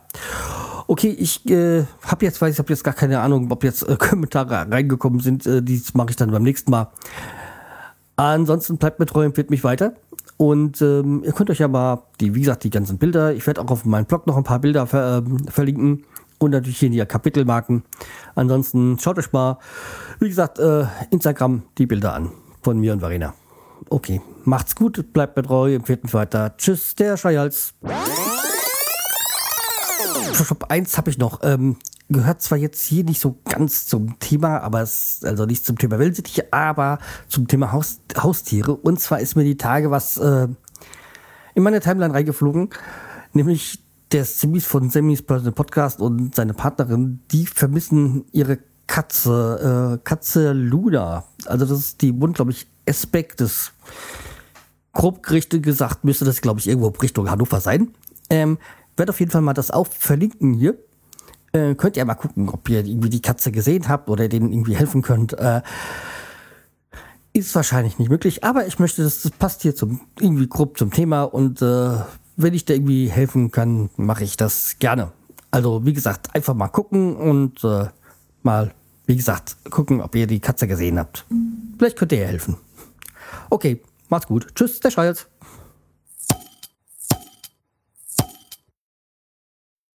Okay, 0.93 1.10
ich 1.10 1.43
äh, 1.49 1.86
habe 2.03 2.23
jetzt, 2.23 2.39
weiß 2.39 2.53
ich 2.53 2.60
habe 2.60 2.69
jetzt 2.69 2.84
gar 2.84 2.93
keine 2.93 3.19
Ahnung, 3.19 3.51
ob 3.51 3.63
jetzt 3.63 3.82
äh, 3.82 3.95
Kommentare 3.99 4.71
reingekommen 4.71 5.21
sind. 5.21 5.43
Äh, 5.47 5.63
die 5.63 5.82
mache 5.95 6.12
ich 6.12 6.17
dann 6.17 6.29
beim 6.29 6.43
nächsten 6.43 6.69
Mal. 6.69 6.91
Ansonsten 8.15 8.77
bleibt 8.77 8.99
mir 8.99 9.08
treu, 9.08 9.25
empfiehlt 9.25 9.49
mich 9.49 9.63
weiter. 9.63 9.93
Und 10.38 10.84
ähm, 10.84 11.23
ihr 11.25 11.32
könnt 11.32 11.49
euch 11.49 11.58
ja 11.58 11.67
mal, 11.67 12.03
die, 12.19 12.36
wie 12.36 12.41
gesagt, 12.41 12.63
die 12.63 12.69
ganzen 12.69 12.99
Bilder, 12.99 13.34
ich 13.34 13.47
werde 13.47 13.62
auch 13.62 13.71
auf 13.71 13.86
meinem 13.86 14.06
Blog 14.06 14.27
noch 14.27 14.38
ein 14.38 14.43
paar 14.43 14.60
Bilder 14.60 14.86
ver, 14.86 15.23
äh, 15.25 15.51
verlinken. 15.51 16.03
und 16.38 16.51
natürlich 16.51 16.77
hier 16.77 16.89
in 16.89 16.93
die 16.93 17.03
Kapitelmarken. 17.03 17.82
Ansonsten 18.36 18.99
schaut 18.99 19.17
euch 19.17 19.32
mal, 19.32 19.58
wie 20.19 20.29
gesagt, 20.29 20.60
äh, 20.60 20.86
Instagram 21.10 21.63
die 21.79 21.88
Bilder 21.88 22.13
an 22.13 22.29
von 22.62 22.79
mir 22.79 22.93
und 22.93 22.99
Verena. 22.99 23.34
Okay, 23.89 24.21
macht's 24.43 24.75
gut, 24.75 25.12
bleibt 25.12 25.38
mir 25.38 25.41
treu, 25.41 25.73
empfehlt 25.73 26.03
mich 26.03 26.13
weiter. 26.13 26.56
Tschüss, 26.56 26.93
der 26.93 27.17
Schreihals. 27.17 27.73
Shop 30.34 30.66
1 30.70 30.98
habe 30.98 31.10
ich 31.10 31.18
noch. 31.18 31.39
Ähm, 31.44 31.78
gehört 32.10 32.42
zwar 32.42 32.58
jetzt 32.58 32.86
hier 32.86 33.04
nicht 33.04 33.20
so 33.20 33.39
ganz 33.46 33.88
zum 33.88 34.20
Thema, 34.20 34.60
aber 34.60 34.82
es, 34.82 35.22
also 35.24 35.46
nicht 35.46 35.66
zum 35.66 35.78
Thema 35.78 36.00
Wellensittich, 36.00 36.54
aber 36.54 37.00
zum 37.28 37.48
Thema 37.48 37.72
Haus, 37.72 38.00
Haustiere. 38.18 38.74
Und 38.76 39.00
zwar 39.00 39.20
ist 39.20 39.36
mir 39.36 39.44
die 39.44 39.58
Tage 39.58 39.92
was 39.92 40.18
äh, 40.18 40.48
in 41.56 41.63
meine 41.63 41.80
Timeline 41.80 42.13
reingeflogen, 42.13 42.70
nämlich 43.34 43.80
der 44.12 44.26
Simis 44.26 44.66
von 44.66 44.89
Semis 44.89 45.22
Personal 45.22 45.54
Podcast 45.54 46.00
und 46.00 46.36
seine 46.36 46.54
Partnerin, 46.54 47.22
die 47.32 47.48
vermissen 47.48 48.26
ihre 48.32 48.60
Katze, 48.86 49.98
äh, 49.98 50.04
Katze 50.04 50.54
Luna. 50.54 51.24
Also 51.46 51.66
das 51.66 51.80
ist 51.80 52.02
die 52.02 52.20
Wund, 52.22 52.36
glaube 52.36 52.52
ich, 52.52 52.68
Aspekt 52.88 53.39
des 53.39 53.72
grob 54.92 55.24
gerichtet 55.24 55.63
gesagt, 55.63 56.04
müsste 56.04 56.26
das, 56.26 56.42
glaube 56.42 56.60
ich, 56.60 56.68
irgendwo 56.68 56.89
Richtung 56.89 57.30
Hannover 57.30 57.60
sein. 57.60 57.94
Ähm, 58.30 58.60
werde 58.97 59.12
auf 59.12 59.19
jeden 59.19 59.32
Fall 59.32 59.41
mal 59.41 59.53
das 59.53 59.71
auch 59.71 59.88
verlinken 59.88 60.53
hier. 60.53 60.77
Äh, 61.51 61.75
könnt 61.75 61.97
ihr 61.97 62.06
mal 62.06 62.15
gucken, 62.15 62.49
ob 62.49 62.67
ihr 62.69 62.86
irgendwie 62.86 63.10
die 63.10 63.21
Katze 63.21 63.51
gesehen 63.51 63.88
habt 63.88 64.10
oder 64.10 64.27
denen 64.27 64.51
irgendwie 64.51 64.75
helfen 64.75 65.01
könnt. 65.01 65.34
Äh, 65.34 65.62
ist 67.34 67.53
wahrscheinlich 67.56 67.97
nicht 67.97 68.10
möglich, 68.10 68.43
aber 68.43 68.67
ich 68.67 68.79
möchte, 68.79 69.03
das, 69.03 69.23
das 69.23 69.32
passt 69.32 69.63
hier 69.63 69.75
zum, 69.75 70.01
irgendwie 70.19 70.47
grob 70.47 70.77
zum 70.77 70.91
Thema 70.91 71.23
und 71.23 71.62
äh, 71.62 71.95
wenn 72.36 72.53
ich 72.53 72.65
da 72.65 72.73
irgendwie 72.73 73.08
helfen 73.08 73.51
kann, 73.51 73.89
mache 73.97 74.23
ich 74.23 74.38
das 74.38 74.77
gerne. 74.79 75.12
Also, 75.51 75.86
wie 75.86 75.93
gesagt, 75.93 76.34
einfach 76.36 76.53
mal 76.53 76.67
gucken 76.67 77.15
und 77.15 77.63
äh, 77.63 77.88
mal, 78.41 78.73
wie 79.06 79.15
gesagt, 79.15 79.58
gucken, 79.69 80.01
ob 80.01 80.15
ihr 80.15 80.27
die 80.27 80.39
Katze 80.39 80.67
gesehen 80.67 80.97
habt. 80.97 81.25
Vielleicht 81.77 81.97
könnt 81.97 82.12
ihr 82.12 82.25
helfen. 82.25 82.58
Okay, 83.49 83.82
macht's 84.10 84.27
gut. 84.27 84.47
Tschüss, 84.56 84.79
der 84.79 84.91
Schreils. 84.91 85.27